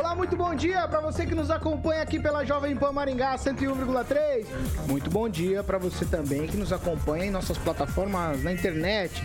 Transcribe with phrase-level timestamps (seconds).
[0.00, 4.46] Olá, muito bom dia para você que nos acompanha aqui pela Jovem Pan Maringá 101,3.
[4.88, 9.22] Muito bom dia para você também que nos acompanha em nossas plataformas na internet.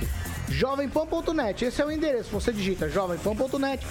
[0.50, 2.30] Jovempan.net, esse é o endereço.
[2.32, 3.88] Você digita jovempan.net.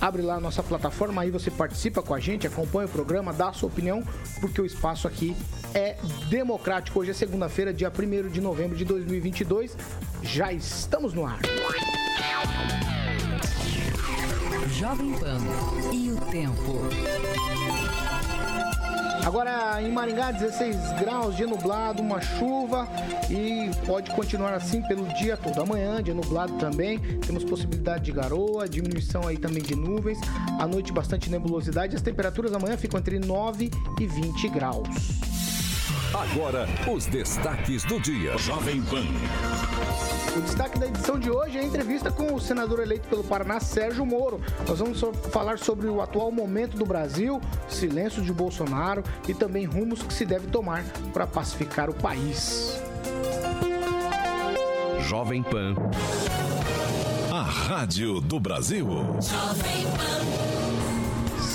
[0.00, 3.48] Abre lá a nossa plataforma, aí você participa com a gente, acompanha o programa, dá
[3.48, 4.00] a sua opinião,
[4.40, 5.36] porque o espaço aqui
[5.74, 5.96] é
[6.28, 7.00] democrático.
[7.00, 9.76] Hoje é segunda-feira, dia 1 de novembro de 2022.
[10.22, 11.40] Já estamos no ar.
[14.68, 15.38] Jovem Pan
[15.92, 16.78] e o tempo.
[19.24, 22.88] Agora em Maringá, 16 graus, dia nublado, uma chuva
[23.30, 25.60] e pode continuar assim pelo dia todo.
[25.60, 30.18] Amanhã, dia nublado também, temos possibilidade de garoa, diminuição aí também de nuvens.
[30.58, 31.96] À noite, bastante nebulosidade.
[31.96, 34.88] As temperaturas amanhã ficam entre 9 e 20 graus.
[36.14, 38.36] Agora, os destaques do dia.
[38.38, 39.04] Jovem Pan.
[40.36, 43.60] O destaque da edição de hoje é a entrevista com o senador eleito pelo Paraná,
[43.60, 44.40] Sérgio Moro.
[44.66, 45.00] Nós vamos
[45.30, 50.24] falar sobre o atual momento do Brasil, silêncio de Bolsonaro e também rumos que se
[50.24, 52.80] deve tomar para pacificar o país.
[55.00, 55.74] Jovem Pan.
[57.30, 58.86] A Rádio do Brasil.
[59.20, 60.57] Jovem Pan.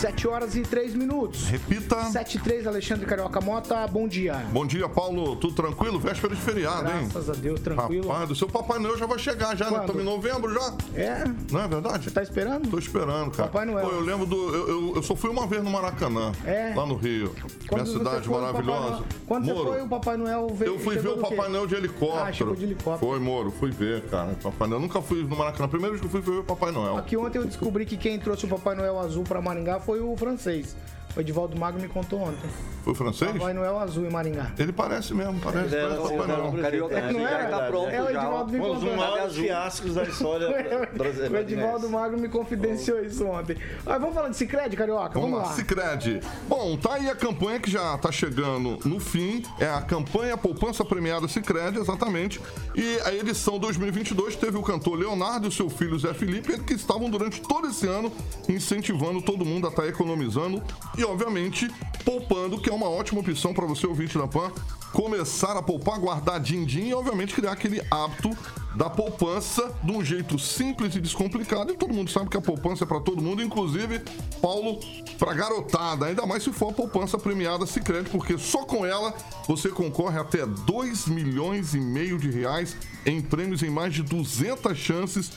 [0.03, 1.45] 7 horas e 3 minutos.
[1.45, 2.03] Repita.
[2.03, 4.33] 7 e 3, Alexandre Carioca Mota, bom dia.
[4.51, 5.37] Bom dia, Paulo.
[5.37, 5.97] Tudo tranquilo?
[5.97, 7.09] Véspera de feriado, Graças hein?
[7.09, 8.09] Graças a Deus, tranquilo.
[8.09, 9.71] Rapaz, do seu Papai Noel já vai chegar já, né?
[9.71, 9.79] Quando?
[9.79, 9.85] né?
[9.85, 10.73] Estamos em novembro já.
[10.93, 11.23] É.
[11.49, 12.03] Não é verdade?
[12.03, 12.69] Você tá esperando?
[12.69, 13.47] Tô esperando, cara.
[13.47, 13.87] Papai Noel.
[13.87, 14.53] Pô, eu lembro do...
[14.53, 16.33] Eu, eu, eu, só fui uma vez no Maracanã.
[16.43, 16.73] É.
[16.75, 17.33] Lá no Rio.
[17.69, 19.05] Quando Minha cidade maravilhosa.
[19.25, 20.73] Quando Moro, você foi, o Papai Noel veio...
[20.73, 22.25] Eu fui ver o Papai Noel de helicóptero.
[22.25, 23.09] Ah, chegou de helicóptero.
[23.09, 23.51] Foi, Moro.
[23.51, 24.35] Fui ver, cara.
[24.43, 24.81] Papai Noel.
[24.81, 25.69] Eu nunca fui no Maracanã.
[25.69, 26.97] Primeiro que eu fui ver o Papai Noel.
[26.97, 30.15] Aqui ontem eu descobri que quem trouxe o Papai Noel azul pra Maringá foi o
[30.15, 30.75] francês.
[31.15, 32.49] O Edivaldo Magro me contou ontem.
[32.83, 33.31] Foi francês?
[33.31, 34.51] Papai Noel azul em Maringá.
[34.57, 35.73] Ele parece mesmo, parece.
[35.73, 36.61] Ele parece Papai Noel.
[36.61, 37.45] Carioca, é, não é?
[37.45, 38.89] Tá pronto é o Edivaldo me contou.
[38.89, 40.47] Um dos fiascos da história
[40.93, 41.33] brasileira.
[41.33, 43.57] o Edivaldo Magro me confidenciou isso ontem.
[43.85, 45.19] Mas vamos falar de Cicred, Carioca?
[45.19, 45.55] Vamos, vamos lá.
[45.55, 46.21] Cicred.
[46.47, 49.43] Bom, tá aí a campanha que já tá chegando no fim.
[49.59, 52.41] É a campanha Poupança Premiada Cicred, exatamente.
[52.75, 57.09] E a edição 2022 teve o cantor Leonardo e seu filho Zé Felipe, que estavam
[57.09, 58.11] durante todo esse ano
[58.49, 60.61] incentivando todo mundo a estar tá economizando
[60.97, 61.69] e, obviamente,
[62.03, 64.51] poupando, que é uma ótima opção para você, ouvinte da PAN,
[64.91, 68.29] começar a poupar, guardar din-din e, obviamente, criar aquele hábito
[68.75, 71.71] da poupança de um jeito simples e descomplicado.
[71.71, 74.01] E todo mundo sabe que a poupança é para todo mundo, inclusive,
[74.41, 74.79] Paulo,
[75.17, 76.07] para garotada.
[76.07, 79.13] Ainda mais se for a poupança premiada Sicredi, porque só com ela
[79.47, 82.75] você concorre até 2 milhões e meio de reais
[83.05, 85.31] em prêmios em mais de 200 chances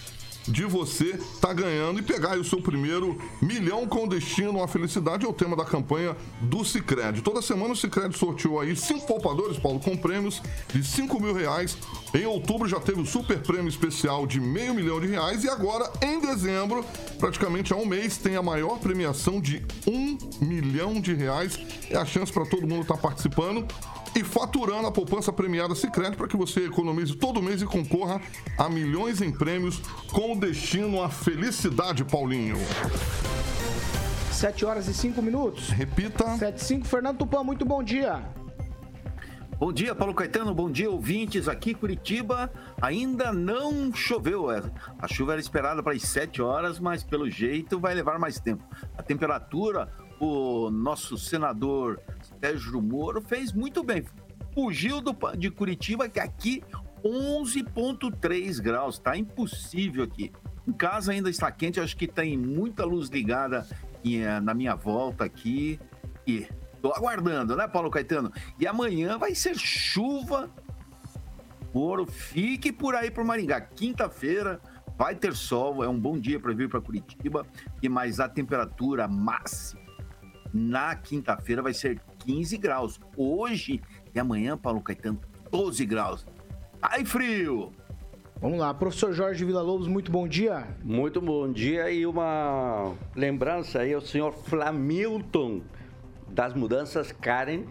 [0.49, 5.25] de você estar tá ganhando e pegar o seu primeiro milhão com destino à felicidade
[5.25, 7.23] é o tema da campanha do Cicred.
[7.23, 10.43] Toda semana o Cicred sorteou aí cinco poupadores, Paulo, com prêmios
[10.73, 11.77] de 5 mil reais.
[12.15, 15.91] Em outubro já teve o super prêmio especial de meio milhão de reais e agora,
[16.03, 16.85] em dezembro,
[17.19, 21.59] praticamente há um mês, tem a maior premiação de um milhão de reais.
[21.91, 23.67] É a chance para todo mundo estar tá participando
[24.17, 28.19] e faturando a poupança premiada Sicredi para que você economize todo mês e concorra
[28.57, 29.79] a milhões em prêmios
[30.11, 32.57] com destino à felicidade, Paulinho.
[34.33, 35.69] 7 horas e 5 minutos.
[35.69, 36.35] Repita.
[36.39, 36.87] 7 e 5.
[36.87, 38.23] Fernando Tupan, muito bom dia.
[39.59, 40.55] Bom dia, Paulo Caetano.
[40.55, 41.47] Bom dia, ouvintes.
[41.47, 42.51] Aqui Curitiba
[42.81, 44.51] ainda não choveu.
[44.51, 44.63] É,
[44.99, 48.65] a chuva era esperada para as 7 horas, mas pelo jeito vai levar mais tempo.
[48.97, 52.01] A temperatura, o nosso senador
[52.47, 54.05] Sérgio Moro fez muito bem.
[54.55, 56.63] Fugiu do, de Curitiba, que aqui
[57.05, 59.01] 11,3 graus.
[59.01, 60.33] Tá impossível aqui.
[60.67, 63.67] Em casa ainda está quente, acho que tem muita luz ligada
[64.05, 65.81] eh, na minha volta aqui.
[66.25, 66.47] E
[66.81, 68.33] tô aguardando, né, Paulo Caetano?
[68.61, 70.49] E amanhã vai ser chuva.
[71.75, 73.61] Moro, fique por aí para Maringá.
[73.61, 74.61] Quinta-feira
[74.97, 77.45] vai ter sol, é um bom dia para vir para Curitiba.
[77.83, 79.85] E mais a temperatura máxima
[80.55, 83.01] na quinta-feira vai ser 15 graus.
[83.17, 83.81] Hoje
[84.13, 85.21] e amanhã, Paulo Caetano,
[85.51, 86.27] 12 graus.
[86.83, 87.73] Ai, frio!
[88.41, 90.67] Vamos lá, professor Jorge Villa-Lobos, muito bom dia.
[90.83, 95.63] Muito bom dia e uma lembrança aí ao senhor Flamilton
[96.29, 97.63] das mudanças Karen,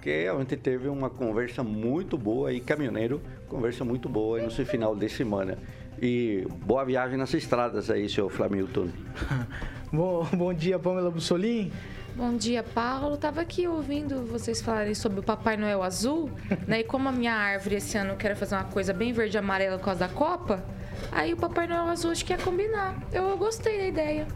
[0.00, 4.50] que a gente teve uma conversa muito boa aí, caminhoneiro, conversa muito boa aí no
[4.50, 5.58] final de semana.
[6.00, 8.88] E boa viagem nas estradas aí, seu Flamilton.
[9.92, 11.72] bom, bom dia, Pamela Bussolim.
[12.14, 13.16] Bom dia, Paulo.
[13.16, 16.30] Tava aqui ouvindo vocês falarem sobre o Papai Noel azul,
[16.68, 16.80] né?
[16.80, 19.78] E como a minha árvore esse ano quer fazer uma coisa bem verde e amarela
[19.78, 20.62] por causa da Copa,
[21.10, 23.02] aí o Papai Noel azul acho que ia combinar.
[23.10, 24.26] Eu gostei da ideia.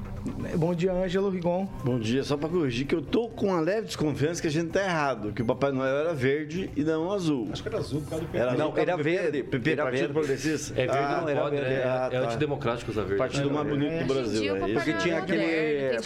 [0.57, 1.67] Bom dia, Ângelo Rigon.
[1.85, 4.71] Bom dia, só para corrigir que eu tô com uma leve desconfiança que a gente
[4.71, 7.49] tá errado, que o Papai Noel era verde e não azul.
[7.53, 8.39] Acho que era azul por causa do PP.
[8.43, 9.43] Era Não, azul, era verde.
[9.45, 10.13] PP, Era Partido verde.
[10.15, 10.73] Progressista.
[10.81, 11.73] É verde, Ah, não era pode, verde.
[11.75, 13.19] é, Ah, é antidemocrático usar verde.
[13.19, 14.57] Partido mais bonito do Hoje em Brasil.
[14.57, 14.75] é isso.
[14.75, 15.99] Porque tinha Noel é aquele- É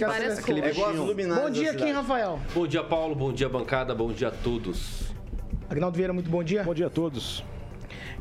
[1.07, 1.93] luminárias Bom dia, Kim cidade.
[1.93, 2.41] Rafael.
[2.55, 3.15] Bom dia, Paulo.
[3.15, 3.95] Bom dia, bancada.
[3.95, 5.11] Bom dia a todos.
[5.69, 6.63] Agnaldo Vieira, muito bom dia.
[6.65, 7.45] Bom dia a todos.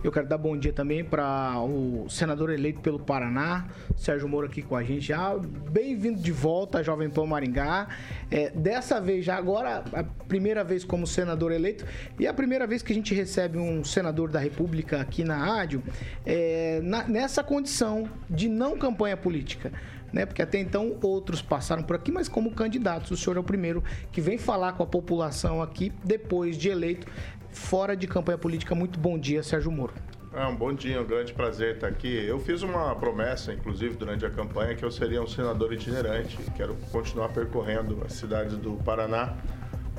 [0.01, 3.67] Eu quero dar bom dia também para o senador eleito pelo Paraná,
[3.97, 5.35] Sérgio Moro aqui com a gente já.
[5.37, 7.89] Bem-vindo de volta, Jovem Pan Maringá.
[8.31, 11.85] É, dessa vez, já agora, a primeira vez como senador eleito
[12.17, 15.83] e a primeira vez que a gente recebe um senador da República aqui na rádio
[16.25, 19.69] é, na- nessa condição de não campanha política.
[20.13, 20.25] Né?
[20.25, 23.11] Porque até então outros passaram por aqui, mas como candidatos.
[23.11, 27.05] O senhor é o primeiro que vem falar com a população aqui depois de eleito,
[27.51, 28.73] fora de campanha política.
[28.75, 29.93] Muito bom dia, Sérgio Moro.
[30.31, 32.25] É um bom dia, um grande prazer estar aqui.
[32.25, 36.37] Eu fiz uma promessa, inclusive, durante a campanha, que eu seria um senador itinerante.
[36.55, 39.35] Quero continuar percorrendo as cidades do Paraná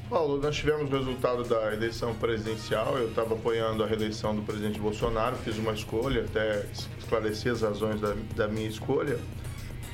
[0.09, 2.97] Paulo, nós tivemos o resultado da eleição presidencial.
[2.97, 6.65] Eu estava apoiando a reeleição do presidente Bolsonaro, fiz uma escolha, até
[6.99, 9.17] esclareci as razões da, da minha escolha.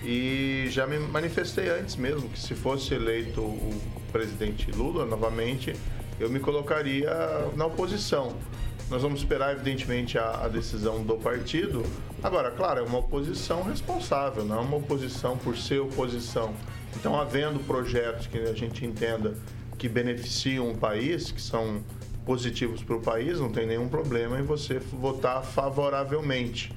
[0.04, 5.74] E já me manifestei antes mesmo que se fosse eleito o presidente Lula novamente,
[6.20, 7.10] eu me colocaria
[7.56, 8.36] na oposição.
[8.90, 11.84] Nós vamos esperar, evidentemente, a, a decisão do partido.
[12.22, 16.54] Agora, claro, é uma oposição responsável, não é uma oposição por ser oposição.
[16.96, 19.36] Então, havendo projetos que a gente entenda
[19.78, 21.82] que beneficiam o país, que são
[22.26, 26.72] positivos para o país, não tem nenhum problema em você votar favoravelmente.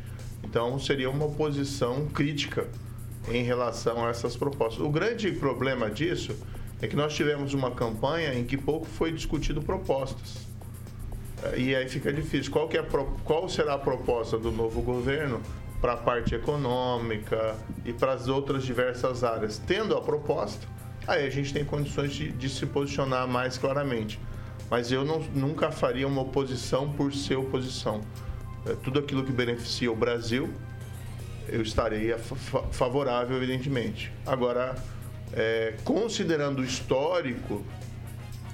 [0.45, 2.69] Então, seria uma oposição crítica
[3.29, 4.85] em relação a essas propostas.
[4.85, 6.37] O grande problema disso
[6.81, 10.47] é que nós tivemos uma campanha em que pouco foi discutido propostas.
[11.57, 12.51] E aí fica difícil.
[12.51, 12.85] Qual, que é
[13.25, 15.41] qual será a proposta do novo governo
[15.81, 17.55] para a parte econômica
[17.85, 19.61] e para as outras diversas áreas?
[19.67, 20.67] Tendo a proposta,
[21.07, 24.19] aí a gente tem condições de, de se posicionar mais claramente.
[24.71, 28.01] Mas eu não- nunca faria uma oposição por ser oposição.
[28.67, 30.51] É, tudo aquilo que beneficia o Brasil,
[31.49, 34.13] eu estaria fa- favorável, evidentemente.
[34.27, 34.75] Agora,
[35.33, 37.63] é, considerando o histórico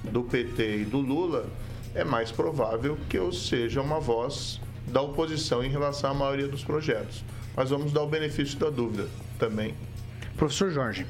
[0.03, 1.45] do PT e do Lula,
[1.95, 6.63] é mais provável que eu seja uma voz da oposição em relação à maioria dos
[6.63, 7.23] projetos.
[7.55, 9.07] Mas vamos dar o benefício da dúvida
[9.39, 9.75] também.
[10.35, 11.05] Professor Jorge.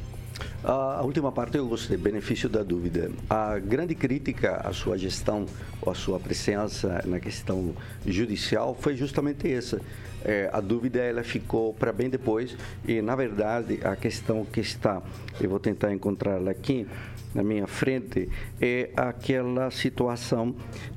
[0.63, 3.11] A última parte eu gostei, benefício da dúvida.
[3.29, 5.45] A grande crítica à sua gestão,
[5.85, 7.73] à sua presença na questão
[8.05, 9.79] judicial foi justamente essa.
[10.23, 12.55] É, a dúvida ela ficou para bem depois
[12.87, 15.01] e, na verdade, a questão que está,
[15.41, 16.87] eu vou tentar encontrá-la aqui
[17.33, 18.29] na minha frente,
[18.61, 20.55] é aquela situação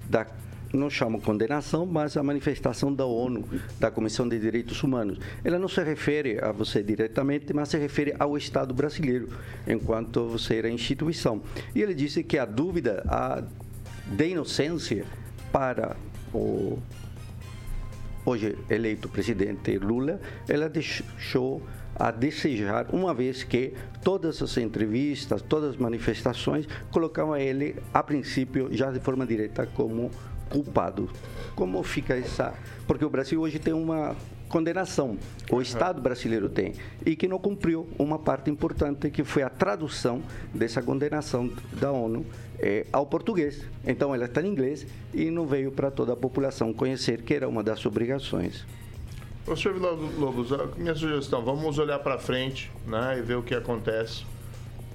[0.09, 0.27] da
[0.73, 5.19] não chamo condenação, mas a manifestação da ONU, da Comissão de Direitos Humanos.
[5.43, 9.29] Ela não se refere a você diretamente, mas se refere ao Estado brasileiro,
[9.67, 11.41] enquanto você era instituição.
[11.75, 13.43] E ele disse que a dúvida a,
[14.07, 15.05] de inocência
[15.51, 15.97] para
[16.35, 16.79] o
[18.27, 21.63] hoje eleito presidente Lula, ela deixou
[21.95, 28.69] a desejar, uma vez que todas as entrevistas, todas as manifestações colocavam ele, a princípio,
[28.71, 30.11] já de forma direta, como
[30.51, 31.09] culpado.
[31.55, 32.53] Como fica essa.
[32.87, 34.15] Porque o Brasil hoje tem uma
[34.49, 35.17] condenação,
[35.51, 36.75] o Estado brasileiro tem,
[37.05, 40.23] e que não cumpriu uma parte importante que foi a tradução
[40.55, 42.25] dessa condenação da ONU
[42.59, 43.63] eh, ao português.
[43.87, 47.49] Então ela está em inglês e não veio para toda a população conhecer que era
[47.49, 48.65] uma das obrigações.
[49.45, 54.25] Professor Vila Lobos, minha sugestão, vamos olhar para frente né, e ver o que acontece,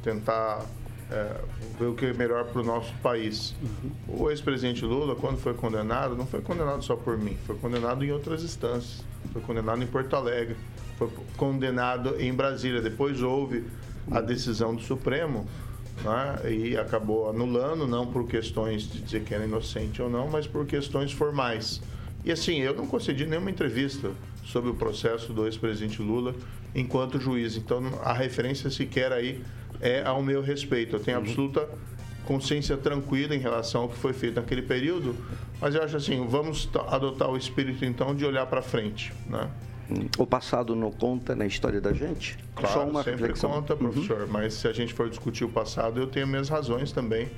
[0.03, 0.65] tentar
[1.11, 1.41] é,
[1.77, 3.53] ver o que é melhor para o nosso país.
[3.61, 3.91] Uhum.
[4.19, 8.11] O ex-presidente Lula, quando foi condenado, não foi condenado só por mim, foi condenado em
[8.11, 9.03] outras instâncias.
[9.33, 10.55] Foi condenado em Porto Alegre,
[10.97, 12.81] foi condenado em Brasília.
[12.81, 13.65] Depois houve
[14.09, 15.45] a decisão do Supremo
[16.03, 20.47] né, e acabou anulando, não por questões de dizer que era inocente ou não, mas
[20.47, 21.81] por questões formais.
[22.23, 24.11] E assim, eu não concedi nenhuma entrevista
[24.43, 26.35] sobre o processo do ex-presidente Lula
[26.73, 27.55] enquanto juiz.
[27.55, 29.41] Então, a referência sequer aí
[29.79, 30.95] é ao meu respeito.
[30.95, 31.23] Eu tenho uhum.
[31.23, 31.67] absoluta
[32.25, 35.15] consciência tranquila em relação ao que foi feito naquele período,
[35.59, 39.49] mas eu acho assim, vamos adotar o espírito então de olhar para frente, né?
[40.17, 42.37] O passado não conta na história da gente?
[42.55, 43.51] Claro, Só uma sempre reflexão.
[43.51, 43.79] conta, uhum.
[43.79, 44.27] professor, uhum.
[44.29, 47.29] mas se a gente for discutir o passado, eu tenho minhas razões também.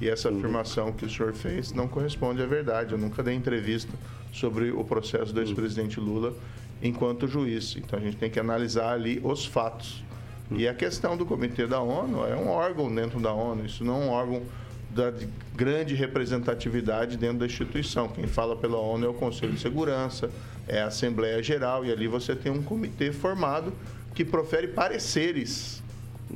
[0.00, 0.38] E essa uhum.
[0.38, 2.92] afirmação que o senhor fez não corresponde à verdade.
[2.92, 3.92] Eu nunca dei entrevista
[4.32, 5.46] sobre o processo do uhum.
[5.46, 6.34] ex-presidente Lula
[6.82, 7.76] enquanto juiz.
[7.76, 10.02] Então a gente tem que analisar ali os fatos.
[10.50, 14.02] E a questão do Comitê da ONU é um órgão dentro da ONU, isso não
[14.02, 14.42] é um órgão
[14.90, 15.12] da
[15.54, 18.08] grande representatividade dentro da instituição.
[18.08, 20.30] Quem fala pela ONU é o Conselho de Segurança,
[20.68, 23.72] é a Assembleia Geral, e ali você tem um comitê formado
[24.14, 25.82] que profere pareceres,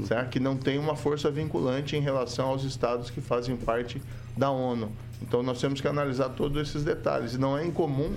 [0.05, 0.31] certo?
[0.31, 4.01] que não tem uma força vinculante em relação aos estados que fazem parte
[4.35, 4.91] da ONU.
[5.21, 7.35] Então nós temos que analisar todos esses detalhes.
[7.35, 8.15] E não é incomum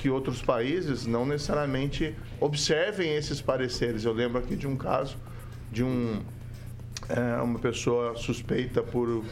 [0.00, 4.04] que outros países não necessariamente observem esses pareceres.
[4.04, 5.18] Eu lembro aqui de um caso
[5.70, 6.22] de um,
[7.06, 9.22] é, uma pessoa suspeita por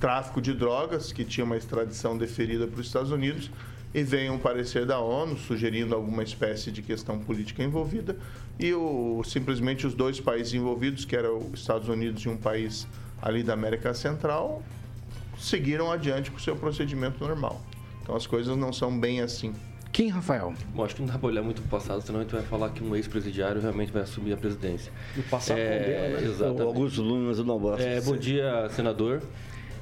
[0.00, 3.52] tráfico de drogas, que tinha uma extradição deferida para os Estados Unidos,
[3.94, 8.16] e vem um parecer da ONU sugerindo alguma espécie de questão política envolvida,
[8.58, 12.86] e o, simplesmente os dois países envolvidos, que eram os Estados Unidos e um país
[13.22, 14.60] ali da América Central,
[15.38, 17.62] seguiram adiante com o seu procedimento normal.
[18.02, 19.54] Então as coisas não são bem assim.
[19.92, 20.52] Quem, Rafael?
[20.74, 22.42] Bom, acho que não dá para olhar muito para o passado, senão a gente vai
[22.42, 24.92] falar que um ex-presidiário realmente vai assumir a presidência.
[25.16, 26.28] E o passado é, condena, né?
[26.28, 26.62] Exatamente.
[26.62, 27.82] O Augusto Nunes, eu não gosto.
[27.82, 29.22] É, bom dia, senador.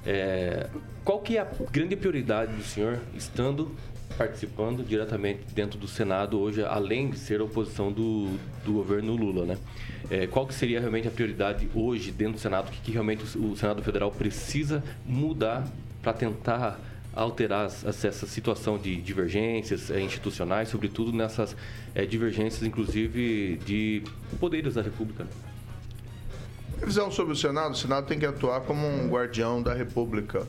[0.06, 0.68] É,
[1.04, 3.74] qual que é a grande prioridade do senhor estando
[4.16, 9.44] participando diretamente dentro do Senado hoje, além de ser a oposição do, do governo Lula,
[9.44, 9.58] né?
[10.10, 12.68] É, qual que seria realmente a prioridade hoje dentro do Senado?
[12.68, 15.66] O que, que realmente o Senado Federal precisa mudar
[16.02, 16.78] para tentar
[17.14, 21.56] alterar essa situação de divergências é, institucionais, sobretudo nessas
[21.94, 24.02] é, divergências, inclusive, de
[24.40, 25.26] poderes da República.
[26.82, 30.46] A visão sobre o Senado, o Senado tem que atuar como um guardião da República.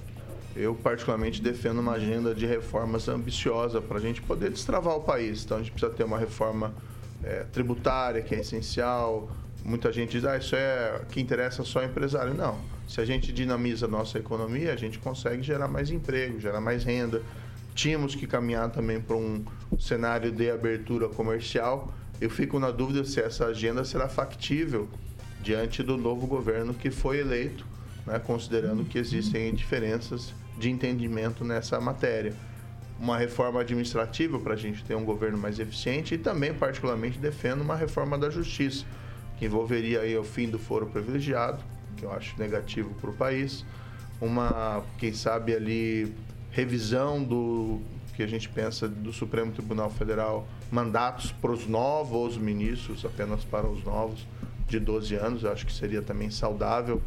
[0.56, 5.44] Eu, particularmente, defendo uma agenda de reformas ambiciosa para a gente poder destravar o país.
[5.44, 6.74] Então, a gente precisa ter uma reforma
[7.24, 9.30] é, tributária, que é essencial.
[9.66, 12.34] Muita gente diz, ah, isso é que interessa só ao empresário.
[12.34, 16.62] Não se a gente dinamiza a nossa economia, a gente consegue gerar mais emprego, gerar
[16.62, 17.22] mais renda.
[17.74, 19.44] Tínhamos que caminhar também para um
[19.80, 21.94] cenário de abertura comercial.
[22.22, 24.88] Eu fico na dúvida se essa agenda será factível
[25.42, 27.66] diante do novo governo que foi eleito,
[28.06, 32.34] né, considerando que existem diferenças de entendimento nessa matéria.
[32.98, 37.62] Uma reforma administrativa para a gente ter um governo mais eficiente e também, particularmente, defendo
[37.62, 38.86] uma reforma da justiça,
[39.38, 41.64] que envolveria aí o fim do foro privilegiado,
[41.98, 43.66] que eu acho negativo para o país.
[44.20, 46.14] Uma, quem sabe ali,
[46.52, 47.82] revisão do
[48.16, 53.68] que a gente pensa do Supremo Tribunal Federal, mandatos para os novos ministros, apenas para
[53.68, 54.26] os novos,
[54.68, 57.02] de 12 anos, eu acho que seria também saudável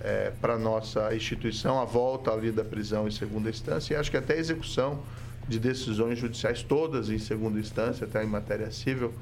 [0.00, 4.16] é, para nossa instituição, a volta ali da prisão em segunda instância, e acho que
[4.16, 5.02] até a execução
[5.48, 9.12] de decisões judiciais, todas em segunda instância, até em matéria civil,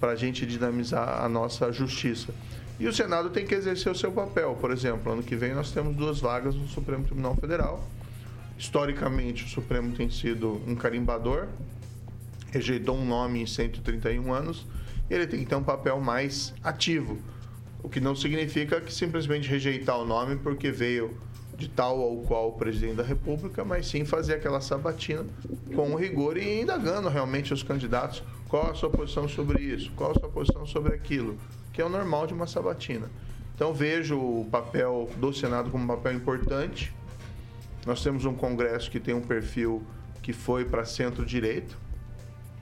[0.00, 2.32] para a gente dinamizar a nossa justiça.
[2.80, 4.56] E o Senado tem que exercer o seu papel.
[4.60, 7.84] Por exemplo, ano que vem nós temos duas vagas no Supremo Tribunal Federal.
[8.56, 11.48] Historicamente, o Supremo tem sido um carimbador,
[12.50, 14.66] rejeitou um nome em 131 anos,
[15.10, 17.18] e ele tem que ter um papel mais ativo.
[17.82, 21.16] O que não significa que simplesmente rejeitar o nome porque veio
[21.56, 25.26] de tal ou qual presidente da República, mas sim fazer aquela sabatina
[25.74, 30.14] com rigor e indagando realmente os candidatos qual a sua posição sobre isso, qual a
[30.14, 31.38] sua posição sobre aquilo,
[31.72, 33.08] que é o normal de uma sabatina.
[33.54, 36.94] Então vejo o papel do Senado como um papel importante.
[37.86, 39.82] Nós temos um Congresso que tem um perfil
[40.22, 41.74] que foi para centro-direita,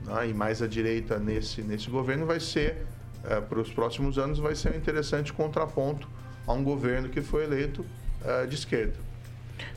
[0.05, 2.85] né, e mais à direita nesse, nesse governo vai ser,
[3.23, 6.07] é, para os próximos anos, vai ser um interessante contraponto
[6.45, 7.85] a um governo que foi eleito
[8.23, 8.95] é, de esquerda.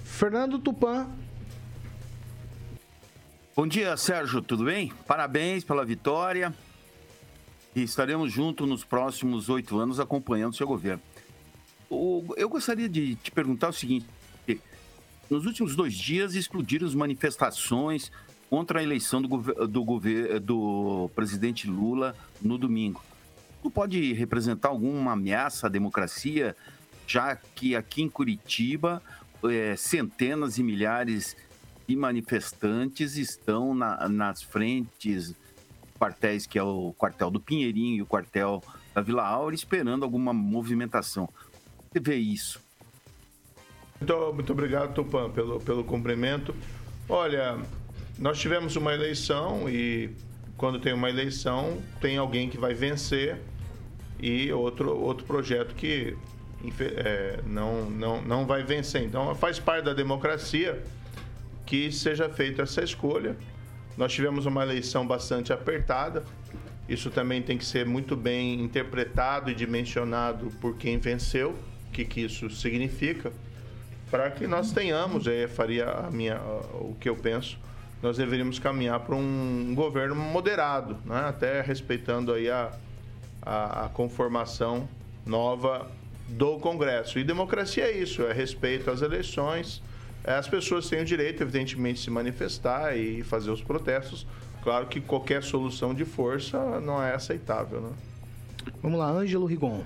[0.05, 1.09] Fernando Tupan.
[3.61, 4.90] Bom dia, Sérgio, tudo bem?
[5.07, 6.55] Parabéns pela vitória.
[7.76, 11.02] E estaremos juntos nos próximos oito anos acompanhando o seu governo.
[12.38, 14.07] Eu gostaria de te perguntar o seguinte:
[15.29, 18.11] nos últimos dois dias explodiram as manifestações
[18.49, 23.05] contra a eleição do, do, do presidente Lula no domingo.
[23.62, 26.57] Não pode representar alguma ameaça à democracia,
[27.07, 29.02] já que aqui em Curitiba
[29.45, 31.50] é, centenas e milhares de
[31.97, 35.35] manifestantes estão na, nas frentes
[35.99, 38.62] quartéis, que é o quartel do Pinheirinho e o quartel
[38.94, 41.28] da Vila Aura, esperando alguma movimentação.
[41.92, 42.61] Você vê isso?
[44.00, 46.54] Muito, muito obrigado, Tupan, pelo, pelo cumprimento.
[47.06, 47.59] Olha,
[48.18, 50.11] nós tivemos uma eleição e
[50.56, 53.38] quando tem uma eleição, tem alguém que vai vencer
[54.18, 56.16] e outro, outro projeto que
[56.78, 59.02] é, não, não, não vai vencer.
[59.02, 60.82] Então, faz parte da democracia
[61.70, 63.36] que seja feita essa escolha.
[63.96, 66.24] Nós tivemos uma eleição bastante apertada.
[66.88, 72.04] Isso também tem que ser muito bem interpretado e dimensionado por quem venceu, o que,
[72.04, 73.32] que isso significa,
[74.10, 76.40] para que nós tenhamos, aí faria a minha,
[76.72, 77.56] o que eu penso,
[78.02, 81.20] nós deveríamos caminhar para um governo moderado, né?
[81.28, 82.72] até respeitando aí a,
[83.40, 84.88] a, a conformação
[85.24, 85.88] nova
[86.26, 87.16] do Congresso.
[87.20, 89.80] E democracia é isso, é respeito às eleições,
[90.37, 94.26] as pessoas têm o direito, evidentemente, de se manifestar e fazer os protestos.
[94.62, 97.80] Claro que qualquer solução de força não é aceitável.
[97.80, 97.90] Né?
[98.83, 99.83] Vamos lá, Ângelo Rigon.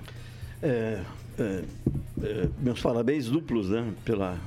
[0.61, 1.01] É,
[1.39, 1.63] é,
[2.23, 4.37] é, meus parabéns duplos né, pela,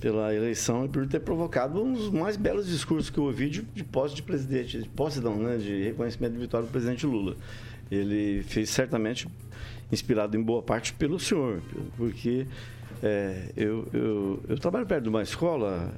[0.00, 3.62] pela eleição e por ter provocado um dos mais belos discursos que eu ouvi de,
[3.62, 7.36] de posse de presidente, de posse não, né, de reconhecimento de vitória do presidente Lula.
[7.90, 9.26] Ele fez certamente
[9.90, 11.60] inspirado em boa parte pelo senhor,
[11.96, 12.46] porque
[13.02, 15.92] é, eu, eu, eu, trabalho perto de uma escola,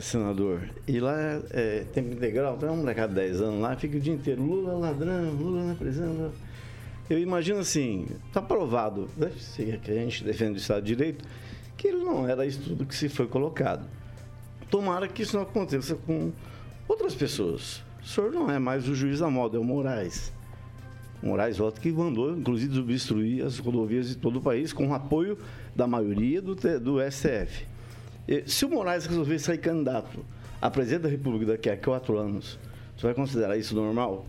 [0.00, 1.16] senador, e lá
[1.50, 4.74] é tempo integral, tem uma molecada de 10 anos lá, fica o dia inteiro, Lula
[4.74, 6.32] ladrão, Lula na prisão.
[7.08, 9.32] Eu imagino assim, está provado, né,
[9.82, 11.24] que a gente defende o Estado de Direito,
[11.76, 13.84] que ele não era isso tudo que se foi colocado.
[14.70, 16.30] Tomara que isso não aconteça com
[16.86, 17.82] outras pessoas.
[18.00, 20.32] O senhor não é mais o juiz da moda, é o Moraes.
[21.22, 25.36] Moraes Volta, que mandou, inclusive, destruir as rodovias de todo o país com o apoio
[25.74, 27.66] da maioria do, do STF.
[28.26, 30.24] E, se o Moraes resolver sair candidato
[30.60, 32.58] a presidente da República daqui a quatro anos,
[32.96, 34.26] você vai considerar isso normal?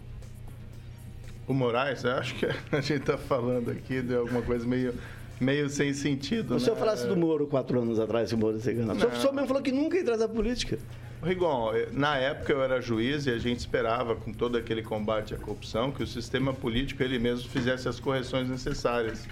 [1.47, 4.93] O Moraes, eu acho que a gente está falando aqui de alguma coisa meio,
[5.39, 6.47] meio sem sentido.
[6.47, 6.60] Se né?
[6.60, 9.47] senhor falasse do Moro quatro anos atrás, se o Moro ser candidato, o senhor mesmo
[9.47, 10.77] falou que nunca ia entrar na política.
[11.24, 15.38] Rigon, na época eu era juiz e a gente esperava, com todo aquele combate à
[15.38, 19.28] corrupção, que o sistema político ele mesmo fizesse as correções necessárias.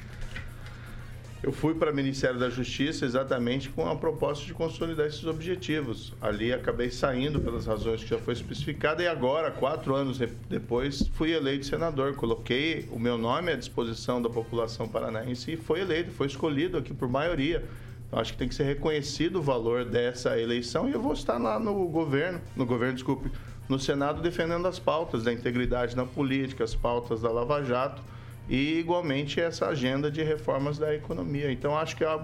[1.41, 6.13] Eu fui para o Ministério da Justiça exatamente com a proposta de consolidar esses objetivos.
[6.21, 11.31] Ali acabei saindo pelas razões que já foi especificada e agora, quatro anos depois, fui
[11.31, 12.13] eleito senador.
[12.13, 16.93] Coloquei o meu nome à disposição da população paranaense e foi eleito, foi escolhido aqui
[16.93, 17.63] por maioria.
[18.11, 21.37] Eu acho que tem que ser reconhecido o valor dessa eleição e eu vou estar
[21.37, 23.31] lá no governo, no governo, desculpe,
[23.67, 28.01] no Senado defendendo as pautas da integridade na política, as pautas da Lava Jato
[28.49, 31.51] e igualmente essa agenda de reformas da economia.
[31.51, 32.19] Então acho que é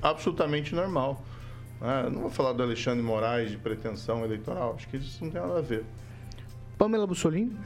[0.00, 1.20] absolutamente normal.
[1.80, 2.08] Né?
[2.12, 5.58] Não vou falar do Alexandre Moraes de pretensão eleitoral, acho que isso não tem nada
[5.58, 5.84] a ver.
[6.78, 7.56] Pamela Bussolini.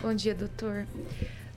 [0.00, 0.86] Bom dia, doutor.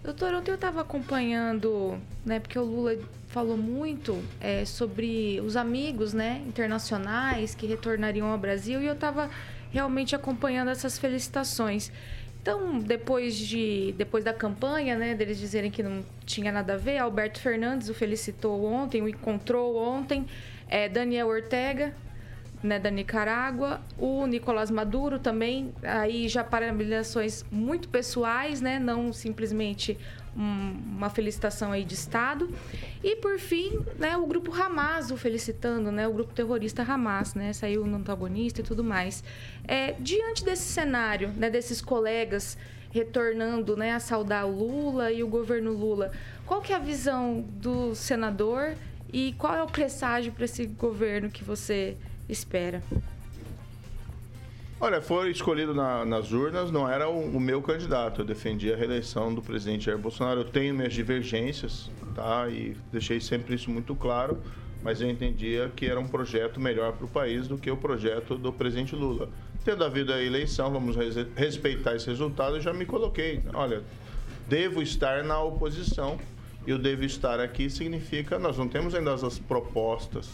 [0.03, 2.97] Doutor, ontem eu estava acompanhando, né, porque o Lula
[3.37, 9.29] falou muito é, sobre os amigos, né, internacionais que retornariam ao Brasil e eu estava
[9.71, 11.91] realmente acompanhando essas felicitações.
[12.41, 16.97] Então, depois de depois da campanha, né, deles dizerem que não tinha nada a ver,
[16.97, 20.25] Alberto Fernandes o felicitou ontem, o encontrou ontem,
[20.67, 21.93] é, Daniel Ortega,
[22.63, 29.95] né, da Nicarágua, o Nicolás Maduro também, aí já parabenizações muito pessoais, né, não simplesmente
[30.37, 32.49] um, uma felicitação aí de Estado.
[33.03, 37.51] E por fim, né, o grupo Hamas o felicitando, né, o grupo terrorista Hamas, né,
[37.53, 39.23] saiu no antagonista e tudo mais.
[39.67, 42.57] É, diante desse cenário, né, desses colegas
[42.91, 46.11] retornando, né, a saudar o Lula e o governo Lula,
[46.45, 48.75] qual que é a visão do senador
[49.11, 51.95] E qual é o presságio para esse governo que você
[52.27, 52.83] espera?
[54.79, 58.21] Olha, foi escolhido na, nas urnas, não era o, o, meu candidato.
[58.21, 60.41] Eu defendi a reeleição do presidente Jair Bolsonaro.
[60.41, 62.47] Eu tenho minhas divergências, tá?
[62.47, 64.37] E deixei sempre isso muito claro,
[64.83, 68.37] mas eu entendia que era um projeto melhor para o país do que o projeto
[68.37, 69.29] do presidente Lula.
[69.65, 70.95] Tendo havido a eleição, vamos
[71.35, 73.41] respeitar esse resultado, eu já me coloquei.
[73.55, 73.81] Olha,
[74.47, 76.19] devo estar na oposição
[76.67, 80.29] e o devo estar aqui significa nós não temos ainda as propostas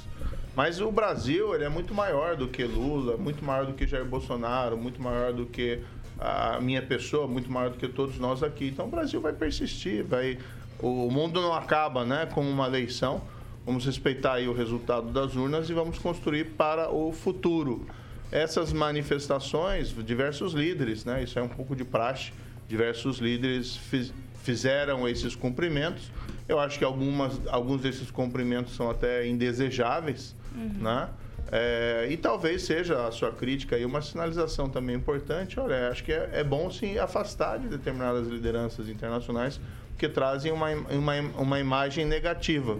[0.55, 4.05] mas o Brasil ele é muito maior do que Lula, muito maior do que Jair
[4.05, 5.79] Bolsonaro, muito maior do que
[6.19, 8.67] a minha pessoa, muito maior do que todos nós aqui.
[8.67, 10.37] Então o Brasil vai persistir, vai.
[10.79, 13.21] O mundo não acaba, né, com uma eleição.
[13.65, 17.87] Vamos respeitar aí o resultado das urnas e vamos construir para o futuro.
[18.31, 22.33] Essas manifestações, diversos líderes, né, isso é um pouco de praxe,
[22.67, 24.13] diversos líderes fiz,
[24.43, 26.11] fizeram esses cumprimentos.
[26.47, 30.83] Eu acho que algumas, alguns desses cumprimentos são até indesejáveis, uhum.
[30.83, 31.09] né?
[31.51, 35.59] É, e talvez seja a sua crítica aí uma sinalização também importante.
[35.59, 39.59] Olha, acho que é, é bom sim afastar de determinadas lideranças internacionais
[39.97, 42.77] que trazem uma, uma, uma imagem negativa.